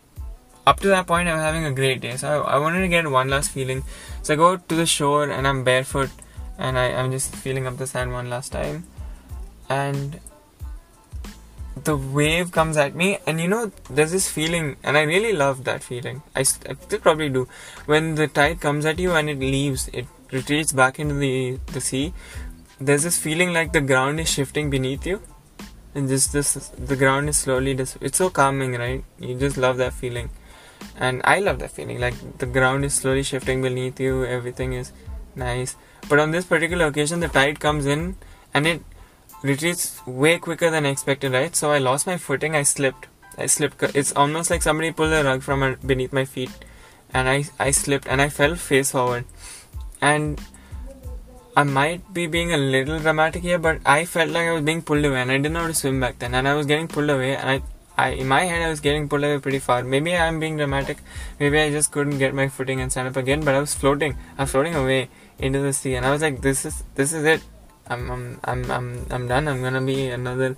up 0.68 0.80
to 0.80 0.88
that 0.88 1.06
point 1.06 1.28
i'm 1.28 1.38
having 1.38 1.64
a 1.64 1.72
great 1.72 2.00
day. 2.00 2.16
So 2.16 2.28
i, 2.28 2.54
I 2.54 2.58
wanted 2.58 2.80
to 2.80 2.88
get 2.88 3.10
one 3.10 3.28
last 3.30 3.50
feeling. 3.50 3.84
So 4.22 4.34
i 4.34 4.36
go 4.36 4.56
to 4.56 4.74
the 4.80 4.86
shore 4.86 5.24
and 5.30 5.48
i'm 5.48 5.64
barefoot 5.64 6.10
and 6.58 6.78
I, 6.78 6.86
i'm 6.92 7.10
just 7.10 7.34
feeling 7.34 7.66
up 7.66 7.78
the 7.78 7.86
sand 7.86 8.12
one 8.12 8.28
last 8.30 8.52
time. 8.52 8.84
And 9.68 10.20
the 11.84 11.96
wave 11.96 12.50
comes 12.52 12.76
at 12.76 12.94
me 12.94 13.08
and 13.26 13.40
you 13.40 13.48
know 13.48 13.70
there's 13.88 14.10
this 14.10 14.28
feeling 14.28 14.76
and 14.82 14.98
i 14.98 15.02
really 15.02 15.32
love 15.32 15.64
that 15.64 15.82
feeling. 15.82 16.22
I, 16.36 16.40
I 16.40 16.42
still 16.42 16.98
probably 16.98 17.30
do. 17.30 17.48
When 17.86 18.14
the 18.16 18.28
tide 18.28 18.60
comes 18.60 18.84
at 18.84 18.98
you 18.98 19.12
and 19.12 19.30
it 19.30 19.38
leaves 19.38 19.88
it 19.92 20.06
retreats 20.32 20.72
back 20.72 20.98
into 20.98 21.14
the 21.14 21.58
the 21.72 21.80
sea 21.80 22.12
there's 22.78 23.04
this 23.04 23.18
feeling 23.18 23.52
like 23.52 23.72
the 23.72 23.80
ground 23.80 24.20
is 24.20 24.28
shifting 24.28 24.68
beneath 24.70 25.06
you 25.06 25.20
and 25.98 26.08
just 26.14 26.32
this 26.32 26.54
the 26.92 26.96
ground 27.02 27.28
is 27.32 27.38
slowly 27.44 27.74
dis- 27.80 27.98
it's 28.00 28.18
so 28.24 28.30
calming 28.40 28.76
right 28.84 29.04
you 29.18 29.34
just 29.46 29.56
love 29.66 29.76
that 29.82 29.92
feeling 29.92 30.30
and 30.96 31.20
i 31.24 31.38
love 31.46 31.58
that 31.58 31.72
feeling 31.78 32.00
like 32.06 32.20
the 32.38 32.50
ground 32.58 32.84
is 32.90 32.94
slowly 32.94 33.24
shifting 33.30 33.62
beneath 33.68 34.00
you 34.06 34.24
everything 34.36 34.72
is 34.82 34.92
nice 35.34 35.76
but 36.08 36.18
on 36.18 36.30
this 36.30 36.44
particular 36.52 36.86
occasion 36.86 37.20
the 37.20 37.28
tide 37.38 37.60
comes 37.66 37.86
in 37.96 38.16
and 38.54 38.66
it 38.66 38.82
retreats 39.42 40.00
way 40.06 40.38
quicker 40.38 40.70
than 40.70 40.86
expected, 40.86 41.32
right? 41.32 41.54
So 41.54 41.70
I 41.70 41.78
lost 41.78 42.06
my 42.06 42.16
footing. 42.16 42.56
I 42.56 42.62
slipped. 42.62 43.06
I 43.36 43.46
slipped. 43.46 43.82
It's 43.94 44.12
almost 44.12 44.50
like 44.50 44.62
somebody 44.62 44.92
pulled 44.92 45.12
a 45.12 45.24
rug 45.24 45.42
from 45.42 45.76
beneath 45.86 46.12
my 46.12 46.24
feet, 46.24 46.50
and 47.12 47.28
I 47.28 47.44
I 47.58 47.70
slipped 47.70 48.08
and 48.08 48.20
I 48.20 48.28
fell 48.28 48.56
face 48.56 48.90
forward. 48.90 49.24
And 50.00 50.40
I 51.58 51.64
might 51.64 52.02
be 52.14 52.26
being 52.28 52.52
a 52.52 52.56
little 52.56 53.00
dramatic 53.00 53.42
here, 53.42 53.58
but 53.58 53.80
I 53.84 54.04
felt 54.04 54.30
like 54.30 54.46
I 54.46 54.52
was 54.52 54.62
being 54.62 54.80
pulled 54.80 55.04
away, 55.04 55.20
and 55.20 55.32
I 55.32 55.38
didn't 55.38 55.54
know 55.54 55.62
how 55.62 55.66
to 55.66 55.74
swim 55.74 55.98
back 55.98 56.20
then, 56.20 56.34
and 56.40 56.46
I 56.46 56.54
was 56.54 56.66
getting 56.66 56.88
pulled 56.88 57.10
away, 57.10 57.34
and 57.36 57.50
I. 57.56 57.60
I, 58.02 58.10
in 58.10 58.28
my 58.28 58.42
head, 58.48 58.62
I 58.62 58.68
was 58.68 58.78
getting 58.78 59.08
pulled 59.08 59.24
away 59.24 59.40
pretty 59.40 59.58
far. 59.58 59.82
Maybe 59.82 60.16
I'm 60.16 60.38
being 60.38 60.56
dramatic. 60.56 60.98
Maybe 61.40 61.58
I 61.58 61.68
just 61.72 61.90
couldn't 61.90 62.18
get 62.18 62.32
my 62.32 62.46
footing 62.46 62.80
and 62.80 62.92
stand 62.92 63.08
up 63.08 63.16
again. 63.16 63.40
But 63.44 63.56
I 63.56 63.58
was 63.58 63.74
floating. 63.74 64.16
I 64.36 64.42
was 64.42 64.52
floating 64.52 64.76
away 64.76 65.08
into 65.36 65.58
the 65.58 65.72
sea, 65.72 65.96
and 65.96 66.06
I 66.06 66.12
was 66.12 66.22
like, 66.22 66.40
"This 66.40 66.64
is 66.64 66.84
this 66.94 67.12
is 67.12 67.24
it. 67.24 67.42
I'm 67.88 68.08
I'm 68.08 68.22
I'm 68.44 68.70
I'm, 68.70 69.06
I'm 69.10 69.26
done. 69.26 69.48
I'm 69.48 69.62
gonna 69.62 69.82
be 69.82 70.06
another 70.10 70.56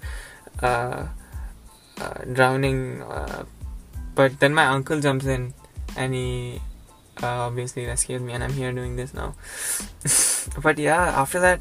uh, 0.63 1.07
uh, 1.99 2.19
drowning. 2.31 3.01
Uh, 3.01 3.45
but 4.15 4.39
then 4.41 4.53
my 4.53 4.67
uncle 4.67 5.01
jumps 5.01 5.25
in 5.25 5.55
and 5.97 6.13
he 6.13 6.61
uh, 7.23 7.49
obviously 7.49 7.87
rescued 7.87 8.21
me, 8.21 8.35
and 8.35 8.45
I'm 8.45 8.53
here 8.53 8.71
doing 8.73 8.97
this 8.97 9.15
now. 9.15 9.35
but 10.63 10.79
yeah, 10.79 11.21
after 11.21 11.41
that. 11.41 11.61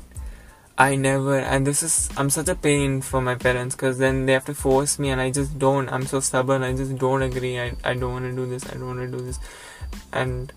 I 0.82 0.96
never, 0.96 1.38
and 1.38 1.68
this 1.68 1.84
is, 1.84 2.10
I'm 2.16 2.30
such 2.30 2.48
a 2.48 2.56
pain 2.56 3.02
for 3.02 3.20
my 3.20 3.36
parents 3.36 3.76
because 3.76 3.98
then 3.98 4.26
they 4.26 4.32
have 4.32 4.46
to 4.46 4.54
force 4.54 4.98
me, 4.98 5.10
and 5.10 5.20
I 5.20 5.30
just 5.30 5.60
don't. 5.60 5.90
I'm 5.90 6.06
so 6.06 6.22
stubborn, 6.22 6.64
I 6.64 6.74
just 6.74 6.98
don't 6.98 7.22
agree. 7.22 7.60
I, 7.60 7.74
I 7.84 7.96
don't 7.96 8.14
want 8.14 8.24
to 8.24 8.34
do 8.34 8.46
this, 8.46 8.66
I 8.66 8.76
don't 8.76 8.88
want 8.88 9.00
to 9.00 9.18
do 9.18 9.22
this. 9.22 9.40
And 10.14 10.54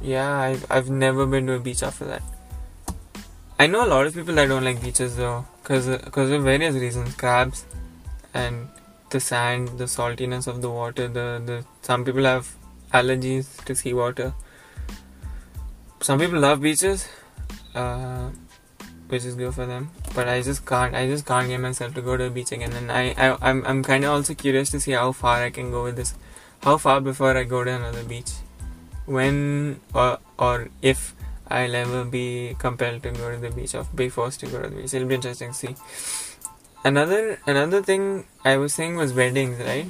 Yeah, 0.00 0.38
I've, 0.38 0.64
I've 0.70 0.88
never 0.88 1.26
been 1.26 1.46
to 1.48 1.54
a 1.54 1.60
beach 1.60 1.82
after 1.82 2.04
that. 2.04 2.22
I 3.58 3.66
know 3.66 3.84
a 3.84 3.88
lot 3.88 4.06
of 4.06 4.14
people 4.14 4.34
that 4.36 4.46
don't 4.48 4.64
like 4.64 4.80
beaches 4.80 5.16
though, 5.16 5.44
because 5.62 5.88
because 5.88 6.30
of 6.30 6.44
various 6.44 6.74
reasons, 6.74 7.14
crabs, 7.16 7.66
and 8.32 8.68
the 9.10 9.18
sand, 9.18 9.68
the 9.78 9.84
saltiness 9.84 10.46
of 10.46 10.62
the 10.62 10.70
water. 10.70 11.08
The 11.08 11.42
the 11.44 11.64
some 11.82 12.04
people 12.04 12.22
have 12.22 12.54
allergies 12.92 13.64
to 13.64 13.74
seawater. 13.74 14.34
Some 16.00 16.18
people 16.18 16.38
love 16.38 16.60
beaches, 16.60 17.08
uh, 17.74 18.30
which 19.08 19.24
is 19.24 19.34
good 19.34 19.54
for 19.54 19.66
them. 19.66 19.90
but 20.14 20.28
I 20.28 20.42
just 20.42 20.66
can't. 20.66 20.94
I 20.94 21.06
just 21.06 21.26
can't 21.26 21.48
get 21.48 21.60
myself 21.60 21.94
to 21.94 22.02
go 22.02 22.16
to 22.16 22.24
a 22.24 22.30
beach 22.30 22.52
again. 22.52 22.72
And 22.72 22.90
I, 22.90 23.14
I 23.16 23.36
I'm 23.40 23.64
I'm 23.64 23.82
kind 23.82 24.04
of 24.04 24.10
also 24.10 24.34
curious 24.34 24.70
to 24.70 24.80
see 24.80 24.92
how 24.92 25.12
far 25.12 25.42
I 25.42 25.50
can 25.50 25.70
go 25.70 25.84
with 25.84 25.96
this. 25.96 26.14
How 26.62 26.76
far 26.76 27.00
before 27.00 27.36
I 27.36 27.44
go 27.44 27.62
to 27.64 27.70
another 27.70 28.02
beach? 28.04 28.32
When 29.06 29.80
or 29.94 30.18
or 30.38 30.68
if 30.82 31.14
I'll 31.48 31.74
ever 31.74 32.04
be 32.04 32.56
compelled 32.58 33.02
to 33.04 33.10
go 33.12 33.30
to 33.30 33.38
the 33.38 33.50
beach 33.50 33.74
or 33.74 33.86
be 33.94 34.08
forced 34.08 34.40
to 34.40 34.46
go 34.46 34.62
to 34.62 34.68
the 34.68 34.76
beach. 34.76 34.94
It'll 34.94 35.08
be 35.08 35.14
interesting 35.14 35.52
to 35.52 35.54
see. 35.54 35.76
Another 36.84 37.38
another 37.46 37.82
thing 37.82 38.26
I 38.44 38.56
was 38.56 38.74
saying 38.74 38.96
was 38.96 39.12
weddings, 39.12 39.58
right? 39.60 39.86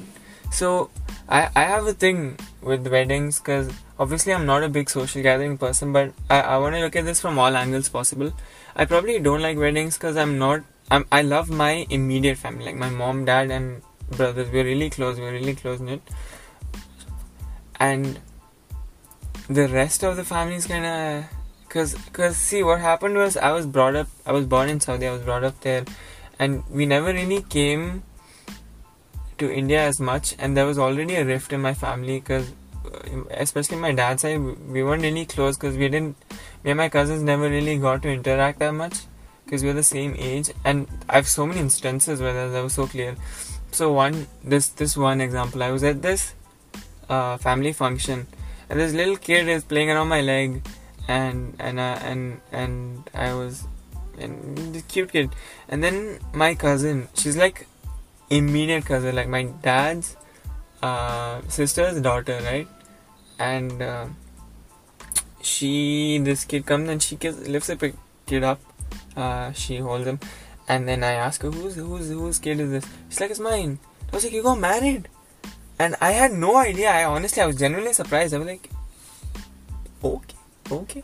So 0.51 0.89
I 1.29 1.49
I 1.55 1.63
have 1.63 1.87
a 1.87 1.93
thing 1.93 2.37
with 2.61 2.87
weddings 2.87 3.39
because 3.39 3.71
obviously 3.99 4.33
I'm 4.33 4.45
not 4.45 4.63
a 4.63 4.69
big 4.69 4.89
social 4.89 5.21
gathering 5.21 5.57
person, 5.57 5.93
but 5.93 6.13
I, 6.29 6.41
I 6.41 6.57
want 6.57 6.75
to 6.75 6.81
look 6.81 6.95
at 6.95 7.05
this 7.05 7.21
from 7.21 7.39
all 7.39 7.55
angles 7.55 7.89
possible. 7.89 8.33
I 8.75 8.85
probably 8.85 9.19
don't 9.19 9.41
like 9.41 9.57
weddings 9.57 9.97
because 9.97 10.17
I'm 10.17 10.37
not. 10.39 10.63
I'm, 10.91 11.05
I 11.11 11.21
love 11.21 11.49
my 11.49 11.85
immediate 11.89 12.37
family, 12.37 12.65
like 12.65 12.75
my 12.75 12.89
mom, 12.89 13.25
dad, 13.25 13.51
and 13.51 13.81
brothers. 14.17 14.49
We're 14.51 14.63
really 14.63 14.89
close. 14.89 15.19
We're 15.19 15.33
really 15.33 15.55
close 15.55 15.79
knit, 15.79 16.01
and 17.79 18.19
the 19.47 19.67
rest 19.67 20.03
of 20.03 20.17
the 20.17 20.23
family 20.23 20.55
is 20.55 20.65
kind 20.65 20.85
of 20.85 21.39
Cause, 21.69 21.93
cause, 22.13 22.35
see, 22.35 22.63
what 22.63 22.79
happened 22.79 23.15
was 23.15 23.37
I 23.37 23.51
was 23.51 23.67
brought 23.67 23.95
up. 23.95 24.07
I 24.25 24.31
was 24.31 24.47
born 24.47 24.69
in 24.69 24.79
Saudi. 24.79 25.05
I 25.05 25.11
was 25.11 25.21
brought 25.21 25.43
up 25.43 25.61
there, 25.61 25.85
and 26.39 26.63
we 26.67 26.87
never 26.87 27.13
really 27.13 27.43
came 27.43 28.01
to 29.39 29.51
India 29.51 29.81
as 29.81 29.99
much. 29.99 30.35
And 30.39 30.55
there 30.55 30.65
was 30.65 30.77
already 30.77 31.15
a 31.15 31.25
rift 31.25 31.53
in 31.53 31.61
my 31.61 31.73
family, 31.73 32.21
cause 32.21 32.51
uh, 32.85 33.23
especially 33.31 33.77
my 33.77 33.91
dad's 33.91 34.21
side, 34.21 34.39
we 34.39 34.83
weren't 34.83 35.03
really 35.03 35.25
close. 35.25 35.57
Cause 35.57 35.77
we 35.77 35.89
didn't. 35.89 36.17
Me 36.63 36.71
and 36.71 36.77
my 36.77 36.89
cousins 36.89 37.23
never 37.23 37.49
really 37.49 37.77
got 37.77 38.01
to 38.03 38.09
interact 38.09 38.59
that 38.59 38.71
much, 38.71 38.97
cause 39.47 39.63
we 39.63 39.69
are 39.69 39.73
the 39.73 39.83
same 39.83 40.15
age. 40.17 40.51
And 40.63 40.87
I 41.09 41.15
have 41.15 41.27
so 41.27 41.45
many 41.45 41.59
instances 41.59 42.21
where 42.21 42.49
that 42.49 42.63
was 42.63 42.73
so 42.73 42.87
clear. 42.87 43.15
So 43.71 43.91
one, 43.93 44.27
this 44.43 44.69
this 44.69 44.97
one 44.97 45.21
example, 45.21 45.63
I 45.63 45.71
was 45.71 45.83
at 45.83 46.01
this 46.01 46.33
uh, 47.07 47.37
family 47.37 47.73
function, 47.73 48.27
and 48.69 48.79
this 48.79 48.93
little 48.93 49.17
kid 49.17 49.47
is 49.47 49.63
playing 49.63 49.89
around 49.89 50.07
my 50.07 50.21
leg 50.21 50.61
and 51.07 51.55
and 51.59 51.79
uh, 51.79 51.97
and 52.03 52.39
and 52.51 53.09
I 53.13 53.33
was 53.33 53.67
and 54.19 54.73
the 54.75 54.81
cute 54.81 55.11
kid 55.11 55.29
and 55.67 55.83
then 55.83 56.19
my 56.33 56.53
cousin 56.53 57.07
she's 57.15 57.37
like 57.37 57.67
immediate 58.29 58.85
cousin 58.85 59.15
like 59.15 59.27
my 59.27 59.43
dad's 59.63 60.15
uh, 60.81 61.41
sister's 61.47 61.99
daughter 62.01 62.39
right? 62.43 62.67
And 63.37 63.81
uh, 63.81 64.05
she 65.41 66.19
this 66.19 66.45
kid 66.45 66.65
comes 66.65 66.89
and 66.89 67.01
she 67.01 67.15
gets, 67.15 67.47
lifts 67.47 67.67
the 67.67 67.93
kid 68.25 68.43
up 68.43 68.59
uh, 69.15 69.51
she 69.53 69.77
holds 69.77 70.05
him. 70.05 70.19
And 70.67 70.87
then 70.87 71.03
I 71.03 71.13
ask 71.13 71.41
her 71.41 71.51
who's 71.51 71.75
who's 71.75 72.09
whose 72.09 72.39
kid 72.39 72.59
is 72.59 72.71
this? 72.71 72.85
She's 73.09 73.19
like 73.19 73.31
it's 73.31 73.39
mine. 73.39 73.79
I 74.11 74.15
was 74.15 74.23
like 74.23 74.33
you 74.33 74.43
got 74.43 74.59
married? 74.59 75.07
And 75.79 75.95
I 76.01 76.11
had 76.11 76.31
no 76.31 76.57
idea. 76.57 76.89
I 76.89 77.05
honestly 77.05 77.41
I 77.41 77.47
was 77.47 77.57
genuinely 77.57 77.93
surprised. 77.93 78.33
I 78.33 78.37
was 78.37 78.47
like 78.47 78.69
okay 80.03 80.37
okay. 80.71 81.03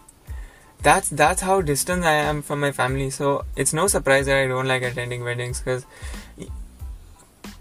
That's 0.84 1.10
that's 1.10 1.42
how 1.42 1.62
distant 1.62 2.04
i 2.04 2.14
am 2.14 2.44
from 2.44 2.60
my 2.60 2.72
family. 2.72 3.10
So 3.10 3.46
it's 3.56 3.74
no 3.74 3.88
surprise 3.88 4.28
that 4.28 4.38
i 4.38 4.48
don't 4.48 4.68
like 4.68 4.84
attending 4.84 5.24
weddings 5.24 5.60
because 5.60 5.86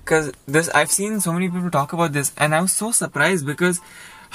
because 0.04 0.32
this 0.46 0.68
i've 0.70 0.90
seen 0.90 1.20
so 1.20 1.32
many 1.32 1.48
people 1.48 1.70
talk 1.70 1.92
about 1.92 2.12
this 2.12 2.32
and 2.36 2.54
i 2.54 2.60
was 2.60 2.72
so 2.72 2.90
surprised 2.90 3.46
because 3.46 3.80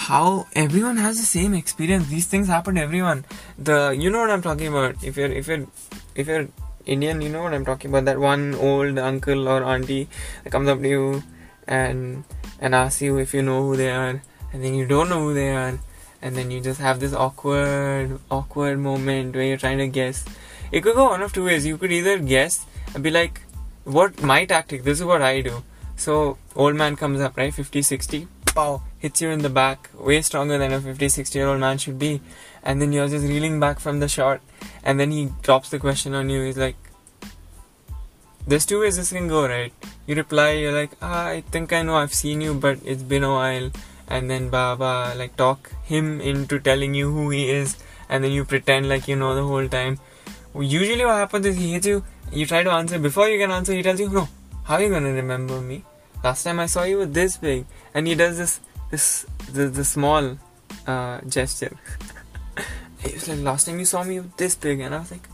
how 0.08 0.48
everyone 0.56 0.96
has 0.96 1.18
the 1.18 1.26
same 1.26 1.54
experience. 1.54 2.08
These 2.08 2.28
things 2.28 2.48
happen 2.48 2.76
to 2.76 2.82
everyone. 2.82 3.26
The 3.58 3.90
you 4.00 4.10
know 4.10 4.22
what 4.22 4.32
i'm 4.32 4.42
talking 4.42 4.68
about. 4.68 5.04
If 5.04 5.18
you're 5.18 5.32
if 5.32 5.48
you're 5.48 5.68
if 6.16 6.28
you're 6.28 6.48
indian 6.86 7.22
you 7.22 7.30
know 7.30 7.44
what 7.44 7.54
i'm 7.54 7.66
talking 7.66 7.92
about. 7.92 8.06
That 8.06 8.20
one 8.20 8.56
old 8.56 8.98
uncle 8.98 9.48
or 9.48 9.64
auntie 9.64 10.08
that 10.44 10.52
comes 10.52 10.70
up 10.70 10.80
to 10.82 10.88
you 10.88 11.24
and 11.68 12.24
and 12.62 12.74
asks 12.74 13.02
you 13.02 13.18
if 13.18 13.34
you 13.34 13.42
know 13.42 13.62
who 13.64 13.76
they 13.76 13.90
are 13.92 14.22
and 14.54 14.64
then 14.64 14.74
you 14.74 14.88
don't 14.88 15.10
know 15.10 15.20
who 15.20 15.34
they 15.34 15.50
are 15.50 15.80
and 16.22 16.36
then 16.36 16.50
you 16.50 16.62
just 16.62 16.80
have 16.80 17.02
this 17.02 17.14
awkward 17.14 18.20
awkward 18.32 18.80
moment 18.80 19.36
where 19.36 19.44
you're 19.44 19.64
trying 19.66 19.80
to 19.80 19.88
guess. 19.88 20.24
It 20.72 20.82
could 20.82 20.96
go 20.96 21.10
one 21.10 21.22
of 21.22 21.34
two 21.34 21.46
ways. 21.46 21.66
You 21.66 21.78
could 21.78 21.92
either 21.92 22.18
guess 22.20 22.66
and 22.94 23.04
be 23.04 23.12
like 23.12 23.42
what 23.97 24.21
my 24.21 24.45
tactic 24.45 24.84
this 24.84 24.99
is 24.99 25.06
what 25.06 25.21
i 25.21 25.41
do. 25.41 25.63
So 25.95 26.38
old 26.56 26.75
man 26.75 26.95
comes 26.95 27.21
up 27.21 27.38
right 27.38 27.54
50 27.54 27.82
60 27.82 28.28
pow 28.56 28.82
hits 28.99 29.21
you 29.21 29.30
in 29.30 29.39
the 29.39 29.49
back 29.49 29.89
way 29.93 30.21
stronger 30.21 30.58
than 30.58 30.71
a 30.73 30.80
50 30.82 31.10
60 31.10 31.39
year 31.39 31.47
old 31.47 31.60
man 31.60 31.78
should 31.78 31.99
be. 31.99 32.21
And 32.63 32.82
then 32.82 32.93
you're 32.93 33.08
just 33.08 33.25
reeling 33.25 33.60
back 33.60 33.80
from 33.80 33.99
the 33.99 34.08
shot 34.08 34.41
and 34.84 34.99
then 34.99 35.12
he 35.12 35.30
drops 35.41 35.69
the 35.69 35.80
question 35.80 36.13
on 36.13 36.30
you 36.30 36.43
he's 36.43 36.58
like 36.58 36.75
there's 38.47 38.65
two 38.65 38.80
ways 38.80 38.97
this 38.97 39.12
can 39.12 39.28
go 39.28 39.47
right? 39.47 39.73
You 40.08 40.15
reply 40.15 40.52
you're 40.52 40.71
like 40.71 40.91
ah, 41.02 41.28
i 41.28 41.41
think 41.41 41.73
i 41.73 41.82
know 41.84 41.95
i've 41.95 42.13
seen 42.13 42.41
you 42.41 42.54
but 42.54 42.80
it's 42.86 43.04
been 43.04 43.23
a 43.23 43.34
while. 43.34 43.71
And 44.12 44.30
then 44.30 44.49
Baba 44.49 45.13
like 45.15 45.36
talk 45.38 45.71
him 45.84 46.19
into 46.19 46.60
telling 46.60 46.95
you 46.95 47.12
who 47.12 47.30
he 47.30 47.49
is, 47.52 47.78
and 48.10 48.23
then 48.23 48.32
you 48.32 48.43
pretend 48.43 48.89
like 48.89 49.08
you 49.08 49.15
know 49.15 49.36
the 49.36 49.43
whole 49.43 49.67
time. 49.67 49.99
Usually, 50.56 51.06
what 51.06 51.13
happens 51.13 51.45
is 51.45 51.58
he 51.58 51.73
hits 51.73 51.86
you, 51.86 52.04
you 52.32 52.46
try 52.46 52.63
to 52.63 52.72
answer 52.72 53.00
before 53.00 53.30
you 53.30 53.38
can 53.39 53.52
answer, 53.52 53.74
he 53.74 53.84
tells 53.84 54.00
you, 54.00 54.10
No, 54.10 54.28
how 54.63 54.76
are 54.76 54.82
you 54.82 54.89
gonna 54.89 55.12
remember 55.12 55.60
me? 55.62 55.84
Last 56.24 56.44
time 56.44 56.60
I 56.60 56.65
saw 56.65 56.84
you 56.84 56.98
were 56.98 57.06
this 57.06 57.38
big, 57.38 57.65
and 57.94 58.08
he 58.08 58.15
does 58.15 58.38
this 58.38 58.60
this 58.92 59.26
the, 59.52 59.86
small 59.86 60.38
uh, 60.88 61.22
gesture. 61.22 61.78
he 63.00 63.13
was 63.13 63.28
like, 63.28 63.39
Last 63.39 63.65
time 63.65 63.80
you 63.80 63.86
saw 63.86 64.04
me, 64.04 64.15
you 64.15 64.22
were 64.24 64.30
this 64.38 64.56
big, 64.56 64.80
and 64.80 64.96
I 64.96 65.00
was 65.00 65.12
like, 65.12 65.28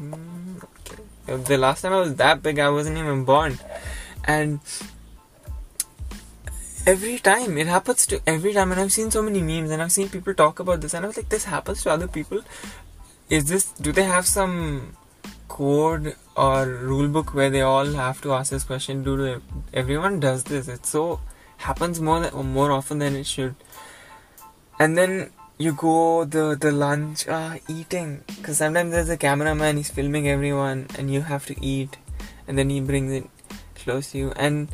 mm, 0.00 0.62
okay. 0.62 1.42
The 1.42 1.58
last 1.58 1.82
time 1.82 1.92
I 1.92 2.00
was 2.00 2.14
that 2.16 2.42
big, 2.42 2.58
I 2.58 2.70
wasn't 2.70 2.98
even 2.98 3.24
born, 3.24 3.58
and 4.24 4.60
every 6.86 7.18
time 7.18 7.58
it 7.58 7.66
happens 7.66 8.06
to 8.06 8.20
every 8.28 8.52
time 8.52 8.70
and 8.70 8.80
i've 8.80 8.92
seen 8.92 9.10
so 9.10 9.20
many 9.20 9.42
memes 9.42 9.72
and 9.72 9.82
i've 9.82 9.90
seen 9.90 10.08
people 10.08 10.32
talk 10.32 10.60
about 10.60 10.80
this 10.80 10.94
and 10.94 11.04
i 11.04 11.08
was 11.08 11.16
like 11.16 11.28
this 11.28 11.44
happens 11.44 11.82
to 11.82 11.90
other 11.90 12.06
people 12.06 12.40
is 13.28 13.46
this 13.46 13.72
do 13.72 13.90
they 13.90 14.04
have 14.04 14.24
some 14.24 14.96
code 15.48 16.14
or 16.36 16.66
rule 16.66 17.08
book 17.08 17.34
where 17.34 17.50
they 17.50 17.62
all 17.62 17.86
have 17.92 18.20
to 18.22 18.32
ask 18.32 18.50
this 18.50 18.64
question 18.64 19.02
do 19.02 19.16
they, 19.16 19.36
everyone 19.72 20.20
does 20.20 20.44
this. 20.44 20.68
It 20.68 20.86
so 20.86 21.20
happens 21.58 22.00
more 22.00 22.20
than, 22.20 22.52
more 22.52 22.70
often 22.70 22.98
than 22.98 23.16
it 23.16 23.26
should. 23.26 23.54
And 24.78 24.96
then 24.96 25.30
you 25.58 25.72
go 25.72 26.24
the 26.24 26.56
the 26.60 26.70
lunch 26.70 27.26
uh, 27.26 27.56
eating. 27.68 28.24
Because 28.26 28.58
sometimes 28.58 28.92
there's 28.92 29.08
a 29.08 29.16
cameraman 29.16 29.76
he's 29.76 29.90
filming 29.90 30.28
everyone 30.28 30.86
and 30.98 31.12
you 31.12 31.22
have 31.22 31.46
to 31.46 31.64
eat. 31.64 31.96
And 32.46 32.58
then 32.58 32.70
he 32.70 32.80
brings 32.80 33.12
it 33.12 33.28
close 33.74 34.12
to 34.12 34.18
you. 34.18 34.32
And 34.36 34.68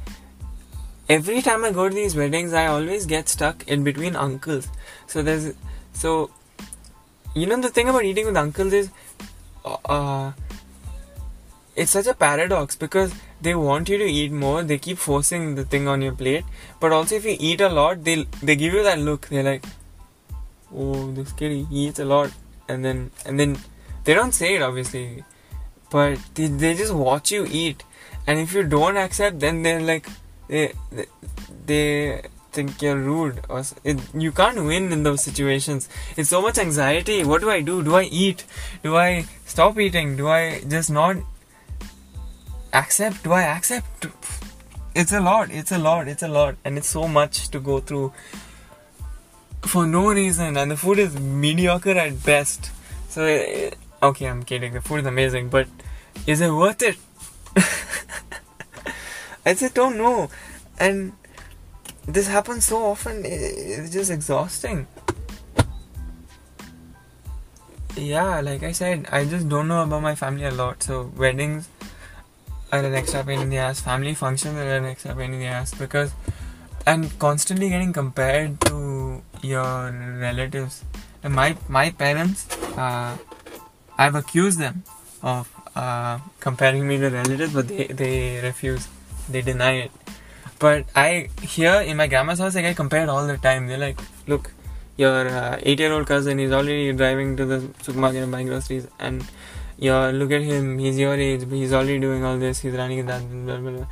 every 1.08 1.40
time 1.42 1.64
I 1.64 1.70
go 1.70 1.88
to 1.88 1.94
these 1.94 2.16
weddings, 2.16 2.52
I 2.52 2.66
always 2.66 3.06
get 3.06 3.28
stuck 3.28 3.66
in 3.68 3.84
between 3.84 4.16
uncles. 4.16 4.68
So 5.06 5.22
there's 5.22 5.54
so 5.92 6.30
you 7.34 7.46
know 7.46 7.60
the 7.60 7.70
thing 7.70 7.88
about 7.88 8.04
eating 8.04 8.26
with 8.26 8.36
uncles 8.36 8.72
is 8.72 8.90
uh, 9.64 10.32
it's 11.74 11.90
such 11.90 12.06
a 12.06 12.14
paradox 12.14 12.76
because 12.76 13.12
they 13.40 13.54
want 13.54 13.88
you 13.88 13.98
to 13.98 14.04
eat 14.04 14.32
more. 14.32 14.62
They 14.62 14.78
keep 14.78 14.98
forcing 14.98 15.54
the 15.54 15.64
thing 15.64 15.88
on 15.88 16.02
your 16.02 16.12
plate, 16.12 16.44
but 16.80 16.92
also 16.92 17.16
if 17.16 17.24
you 17.24 17.36
eat 17.38 17.60
a 17.60 17.68
lot, 17.68 18.04
they 18.04 18.26
they 18.42 18.56
give 18.56 18.74
you 18.74 18.82
that 18.82 18.98
look. 18.98 19.28
They're 19.28 19.42
like, 19.42 19.64
"Oh, 20.74 21.12
this 21.12 21.32
kid 21.32 21.52
he 21.52 21.86
eats 21.86 21.98
a 21.98 22.04
lot," 22.04 22.32
and 22.68 22.84
then 22.84 23.10
and 23.24 23.40
then 23.40 23.56
they 24.04 24.14
don't 24.14 24.32
say 24.40 24.54
it 24.56 24.62
obviously, 24.62 25.24
but 25.90 26.18
they 26.34 26.48
they 26.64 26.74
just 26.74 26.94
watch 26.94 27.32
you 27.32 27.46
eat, 27.62 27.84
and 28.26 28.38
if 28.38 28.52
you 28.52 28.64
don't 28.76 28.96
accept, 28.96 29.40
then 29.40 29.62
they're 29.62 29.80
like 29.80 30.06
they 30.48 30.72
they 31.66 32.22
think 32.52 32.82
you're 32.82 32.96
rude 32.96 33.40
or 33.48 33.62
it, 33.82 33.98
you 34.14 34.30
can't 34.30 34.62
win 34.62 34.92
in 34.92 35.04
those 35.04 35.24
situations 35.24 35.88
it's 36.18 36.28
so 36.28 36.42
much 36.42 36.58
anxiety 36.58 37.24
what 37.24 37.40
do 37.40 37.48
i 37.48 37.62
do 37.62 37.82
do 37.82 37.94
i 37.94 38.02
eat 38.02 38.44
do 38.82 38.94
i 38.94 39.24
stop 39.46 39.78
eating 39.78 40.16
do 40.16 40.28
i 40.28 40.60
just 40.68 40.90
not 40.90 41.16
accept? 42.72 43.22
Do 43.24 43.32
i 43.32 43.42
accept? 43.42 44.06
It's 44.94 45.12
a 45.12 45.20
lot 45.20 45.50
it's 45.50 45.72
a 45.72 45.78
lot 45.78 46.08
it's 46.08 46.22
a 46.22 46.28
lot. 46.28 46.56
And 46.64 46.78
it's 46.78 46.88
so 46.88 47.08
much 47.08 47.48
to 47.50 47.60
go 47.60 47.80
through 47.80 48.12
for 49.62 49.86
no 49.86 50.10
reason. 50.12 50.56
And 50.56 50.70
the 50.70 50.76
food 50.76 50.98
is 50.98 51.18
mediocre 51.18 51.98
at 51.98 52.22
best. 52.24 52.70
So 53.08 53.24
eh, 53.24 53.70
okay 54.02 54.26
i'm 54.26 54.42
kidding. 54.42 54.74
The 54.74 54.80
food 54.80 55.00
is 55.00 55.06
amazing 55.06 55.48
but 55.48 55.68
is 56.26 56.40
it 56.40 56.50
worth 56.50 56.82
it? 56.82 56.96
I 59.44 59.54
just 59.54 59.74
don't 59.74 59.96
know. 59.96 60.30
And 60.78 61.12
this 62.06 62.26
happens 62.28 62.64
so 62.64 62.84
often, 62.84 63.22
it's 63.24 63.90
just 63.90 64.10
exhausting. 64.10 64.86
Yeah, 67.96 68.40
like 68.40 68.62
I 68.62 68.72
said, 68.72 69.06
I 69.12 69.24
just 69.24 69.48
don't 69.48 69.68
know 69.68 69.82
about 69.82 70.02
my 70.02 70.14
family 70.14 70.44
a 70.44 70.50
lot. 70.50 70.82
So, 70.82 71.12
weddings 71.16 71.68
are 72.72 72.80
an 72.80 72.94
extra 72.94 73.22
pain 73.22 73.40
in 73.40 73.50
the 73.50 73.58
ass, 73.58 73.80
family 73.80 74.14
functions 74.14 74.56
are 74.56 74.76
an 74.76 74.86
extra 74.86 75.14
pain 75.14 75.34
in 75.34 75.40
the 75.40 75.46
ass 75.46 75.74
because, 75.74 76.12
and 76.86 77.16
constantly 77.18 77.68
getting 77.68 77.92
compared 77.92 78.60
to 78.62 79.22
your 79.42 79.92
relatives. 80.18 80.82
And 81.22 81.34
my, 81.34 81.56
my 81.68 81.90
parents, 81.90 82.48
uh, 82.76 83.16
I've 83.98 84.14
accused 84.14 84.58
them 84.58 84.82
of 85.22 85.48
uh, 85.76 86.18
comparing 86.40 86.88
me 86.88 86.98
to 86.98 87.10
relatives, 87.10 87.52
but 87.52 87.68
they 87.68 87.86
they 87.86 88.40
refuse, 88.42 88.88
they 89.28 89.42
deny 89.42 89.72
it. 89.72 89.92
But 90.58 90.86
I 90.96 91.28
here 91.42 91.80
in 91.80 91.96
my 91.96 92.06
grandma's 92.06 92.38
house, 92.38 92.56
I 92.56 92.62
get 92.62 92.76
compared 92.76 93.08
all 93.08 93.26
the 93.26 93.36
time. 93.36 93.68
They're 93.68 93.78
like, 93.78 94.00
look, 94.26 94.50
your 94.96 95.28
uh, 95.28 95.58
eight-year-old 95.62 96.06
cousin 96.06 96.40
is 96.40 96.52
already 96.52 96.92
driving 96.92 97.36
to 97.36 97.44
the 97.44 97.68
supermarket 97.82 98.22
and 98.22 98.32
buying 98.32 98.46
groceries, 98.46 98.88
and 98.98 99.24
you 99.82 99.94
look 100.18 100.30
at 100.30 100.42
him. 100.42 100.78
He's 100.78 100.98
your 100.98 101.14
age, 101.14 101.46
he's 101.50 101.72
already 101.72 101.98
doing 101.98 102.24
all 102.24 102.38
this. 102.38 102.60
He's 102.60 102.74
running 102.74 103.04
that. 103.06 103.22
Blah, 103.30 103.56
blah, 103.56 103.70
blah. 103.70 103.86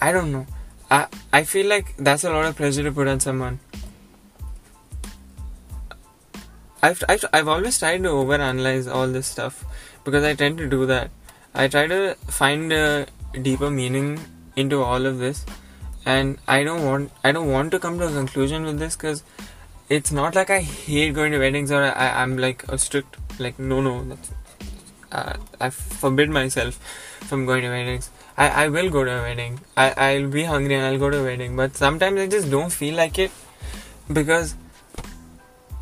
I 0.00 0.12
don't 0.12 0.32
know. 0.32 0.46
I 0.90 1.06
I 1.32 1.44
feel 1.44 1.68
like 1.74 1.94
that's 1.96 2.24
a 2.24 2.32
lot 2.32 2.46
of 2.46 2.56
pressure 2.56 2.82
to 2.82 2.92
put 2.92 3.08
on 3.12 3.20
someone. 3.20 3.60
I've, 6.84 7.04
I've, 7.08 7.24
I've 7.32 7.46
always 7.46 7.78
tried 7.78 8.02
to 8.02 8.08
overanalyze 8.08 8.92
all 8.92 9.06
this 9.06 9.28
stuff 9.28 9.64
because 10.04 10.24
I 10.24 10.34
tend 10.34 10.58
to 10.58 10.68
do 10.68 10.84
that. 10.86 11.12
I 11.54 11.68
try 11.68 11.86
to 11.86 12.16
find 12.26 12.72
a 12.72 13.06
deeper 13.40 13.70
meaning 13.70 14.18
into 14.56 14.82
all 14.82 15.06
of 15.06 15.18
this, 15.18 15.46
and 16.04 16.38
I 16.48 16.64
don't 16.64 16.84
want 16.84 17.12
I 17.22 17.30
don't 17.30 17.52
want 17.52 17.70
to 17.76 17.78
come 17.78 17.98
to 18.00 18.08
a 18.08 18.12
conclusion 18.12 18.64
with 18.64 18.80
this 18.80 18.96
because 18.96 19.22
it's 19.88 20.10
not 20.10 20.34
like 20.34 20.50
I 20.50 20.60
hate 20.60 21.14
going 21.14 21.32
to 21.32 21.38
weddings 21.38 21.70
or 21.70 21.82
I, 21.84 22.10
I'm 22.22 22.36
like 22.36 22.64
a 22.68 22.78
strict 22.78 23.18
like 23.38 23.58
no 23.58 23.80
no 23.80 24.04
that's 24.04 24.32
uh, 25.12 25.34
I 25.60 25.70
forbid 25.70 26.30
myself 26.30 26.74
from 27.28 27.44
going 27.46 27.62
to 27.62 27.68
weddings. 27.68 28.10
I, 28.36 28.64
I 28.64 28.68
will 28.68 28.90
go 28.90 29.04
to 29.04 29.10
a 29.10 29.22
wedding. 29.22 29.60
I, 29.76 29.90
I'll 29.90 30.28
be 30.28 30.44
hungry 30.44 30.74
and 30.74 30.86
I'll 30.86 30.98
go 30.98 31.10
to 31.10 31.20
a 31.20 31.24
wedding. 31.24 31.54
But 31.54 31.76
sometimes 31.76 32.18
I 32.20 32.26
just 32.26 32.50
don't 32.50 32.70
feel 32.70 32.96
like 32.96 33.18
it 33.18 33.30
because 34.12 34.54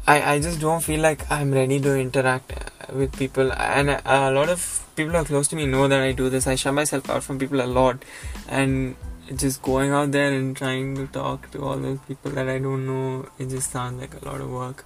I, 0.07 0.35
I 0.35 0.41
just 0.41 0.61
don't 0.61 0.83
feel 0.83 1.01
like 1.01 1.31
I'm 1.31 1.53
ready 1.53 1.79
to 1.81 1.97
interact 1.97 2.53
with 2.93 3.17
people. 3.17 3.53
And 3.53 3.91
a, 3.91 4.03
a 4.05 4.33
lot 4.33 4.49
of 4.49 4.87
people 4.97 5.13
who 5.13 5.19
are 5.19 5.25
close 5.25 5.47
to 5.49 5.57
me 5.57 5.67
know 5.67 5.87
that 5.87 6.01
I 6.01 6.13
do 6.13 6.29
this. 6.29 6.47
I 6.49 6.57
shut 6.57 6.75
myself 6.75 7.09
out 7.09 7.23
from 7.23 7.39
people 7.39 7.61
a 7.61 7.71
lot. 7.79 8.05
And 8.49 8.97
just 9.37 9.63
going 9.63 9.93
out 9.93 10.11
there 10.11 10.33
and 10.33 10.57
trying 10.57 10.97
to 10.97 11.07
talk 11.07 11.51
to 11.53 11.63
all 11.63 11.77
those 11.77 12.01
people 12.09 12.33
that 12.33 12.49
I 12.49 12.59
don't 12.59 12.85
know, 12.85 13.29
it 13.39 13.49
just 13.49 13.71
sounds 13.71 14.01
like 14.01 14.21
a 14.21 14.25
lot 14.29 14.41
of 14.41 14.51
work. 14.51 14.85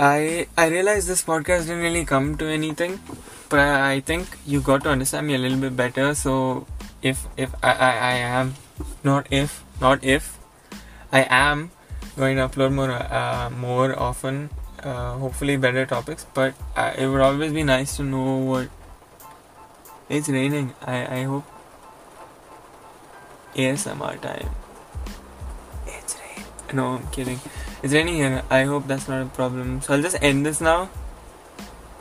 I 0.00 0.46
I 0.56 0.68
realized 0.68 1.08
this 1.08 1.22
podcast 1.22 1.66
didn't 1.66 1.82
really 1.82 2.04
come 2.06 2.36
to 2.38 2.46
anything, 2.46 3.00
but 3.50 3.60
I, 3.60 3.92
I 3.92 4.00
think 4.00 4.38
you 4.46 4.60
got 4.62 4.82
to 4.84 4.90
understand 4.90 5.26
me 5.26 5.34
a 5.34 5.38
little 5.38 5.58
bit 5.58 5.76
better. 5.76 6.14
So 6.14 6.66
if 7.02 7.26
if 7.36 7.54
I, 7.62 7.72
I, 7.72 7.90
I 7.90 8.14
am 8.38 8.54
not 9.04 9.26
if 9.30 9.62
not 9.80 10.02
if 10.02 10.38
I 11.12 11.26
am 11.28 11.70
going 12.16 12.38
to 12.38 12.48
upload 12.48 12.72
more 12.72 12.90
uh, 12.90 13.50
more 13.50 13.98
often, 13.98 14.48
uh, 14.82 15.18
hopefully 15.18 15.58
better 15.58 15.84
topics. 15.84 16.26
But 16.32 16.54
uh, 16.76 16.92
it 16.96 17.06
would 17.06 17.20
always 17.20 17.52
be 17.52 17.62
nice 17.62 17.96
to 17.98 18.02
know 18.02 18.36
what. 18.38 18.68
It's 20.08 20.28
raining. 20.28 20.72
I 20.82 21.20
I 21.20 21.22
hope. 21.24 21.44
ASMR 23.54 24.20
time. 24.20 24.48
It's 25.86 26.16
rain. 26.16 26.46
No, 26.72 26.86
I'm 26.94 27.06
kidding. 27.08 27.40
It's 27.82 27.94
raining 27.94 28.16
here. 28.16 28.42
I 28.50 28.64
hope 28.64 28.86
that's 28.86 29.08
not 29.08 29.22
a 29.22 29.26
problem. 29.26 29.80
So 29.80 29.94
I'll 29.94 30.02
just 30.02 30.22
end 30.22 30.44
this 30.44 30.60
now. 30.60 30.90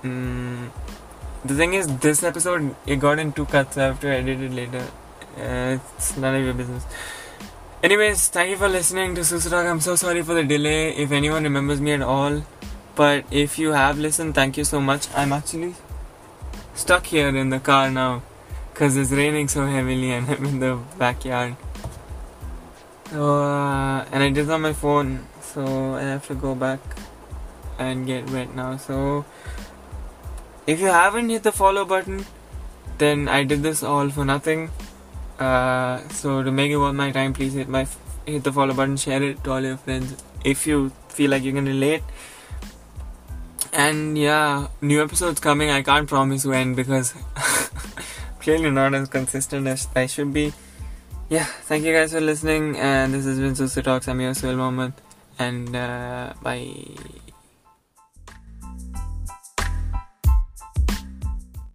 Mm, 0.03 0.69
the 1.45 1.55
thing 1.55 1.73
is, 1.73 1.87
this 1.99 2.23
episode 2.23 2.75
it 2.85 2.97
got 2.97 3.19
in 3.19 3.31
two 3.31 3.45
cuts. 3.45 3.77
I 3.77 3.83
have 3.83 3.99
to 4.01 4.09
edit 4.09 4.41
it 4.41 4.51
later. 4.51 4.85
Uh, 5.37 5.77
it's 5.77 6.17
none 6.17 6.35
of 6.35 6.43
your 6.43 6.53
business. 6.53 6.85
Anyways, 7.81 8.27
thank 8.27 8.49
you 8.49 8.57
for 8.57 8.67
listening 8.67 9.15
to 9.15 9.21
Susu 9.21 9.49
Talk. 9.49 9.65
I'm 9.65 9.79
so 9.79 9.95
sorry 9.95 10.21
for 10.21 10.33
the 10.33 10.43
delay. 10.43 10.95
If 10.97 11.13
anyone 11.13 11.43
remembers 11.43 11.79
me 11.79 11.93
at 11.93 12.01
all, 12.01 12.43
but 12.95 13.23
if 13.31 13.57
you 13.57 13.71
have 13.71 13.97
listened, 13.97 14.35
thank 14.35 14.57
you 14.57 14.65
so 14.65 14.81
much. 14.81 15.07
I'm 15.15 15.31
actually 15.31 15.75
stuck 16.73 17.05
here 17.05 17.29
in 17.29 17.49
the 17.49 17.59
car 17.59 17.89
now 17.89 18.21
because 18.73 18.97
it's 18.97 19.11
raining 19.11 19.47
so 19.47 19.65
heavily 19.65 20.11
and 20.11 20.29
I'm 20.29 20.45
in 20.45 20.59
the 20.59 20.77
backyard. 20.97 21.55
Uh, 23.13 24.03
and 24.11 24.23
I 24.23 24.27
it 24.27 24.49
on 24.49 24.61
my 24.61 24.73
phone 24.73 25.25
so 25.53 25.95
I 25.95 26.01
have 26.01 26.27
to 26.27 26.35
go 26.35 26.55
back 26.55 26.79
and 27.77 28.05
get 28.05 28.29
wet 28.29 28.55
now. 28.55 28.77
So 28.77 29.25
if 30.67 30.79
you 30.79 30.87
haven't 30.87 31.29
hit 31.29 31.43
the 31.43 31.51
follow 31.51 31.85
button, 31.85 32.25
then 32.97 33.27
I 33.27 33.43
did 33.43 33.63
this 33.63 33.81
all 33.81 34.09
for 34.09 34.25
nothing. 34.25 34.69
Uh, 35.39 36.07
so 36.09 36.43
to 36.43 36.51
make 36.51 36.71
it 36.71 36.77
worth 36.77 36.95
my 36.95 37.11
time, 37.11 37.33
please 37.33 37.53
hit 37.53 37.69
my 37.69 37.87
hit 38.25 38.43
the 38.43 38.53
follow 38.53 38.73
button, 38.73 38.97
share 38.97 39.23
it 39.23 39.43
to 39.43 39.51
all 39.51 39.61
your 39.61 39.77
friends 39.77 40.15
if 40.43 40.67
you 40.67 40.91
feel 41.07 41.31
like 41.31 41.43
you 41.43 41.53
can 41.53 41.65
relate. 41.65 42.03
And 43.71 44.17
yeah, 44.17 44.67
new 44.81 45.01
episodes 45.01 45.39
coming. 45.39 45.69
I 45.69 45.81
can't 45.81 46.07
promise 46.07 46.45
when 46.45 46.75
because 46.75 47.13
clearly 48.39 48.71
not 48.71 48.93
as 48.93 49.07
consistent 49.07 49.67
as 49.67 49.87
I 49.95 50.05
should 50.07 50.33
be. 50.33 50.53
Yeah, 51.29 51.45
thank 51.45 51.85
you 51.85 51.93
guys 51.93 52.11
for 52.11 52.19
listening, 52.19 52.75
and 52.77 53.13
this 53.13 53.25
has 53.25 53.37
been 53.39 53.53
Susu 53.53 53.83
Talks. 53.83 54.07
I'm 54.07 54.19
your 54.19 54.31
Suel 54.31 54.57
Mohammed 54.57 54.93
and 55.39 55.75
uh, 55.75 56.33
bye 56.43 56.75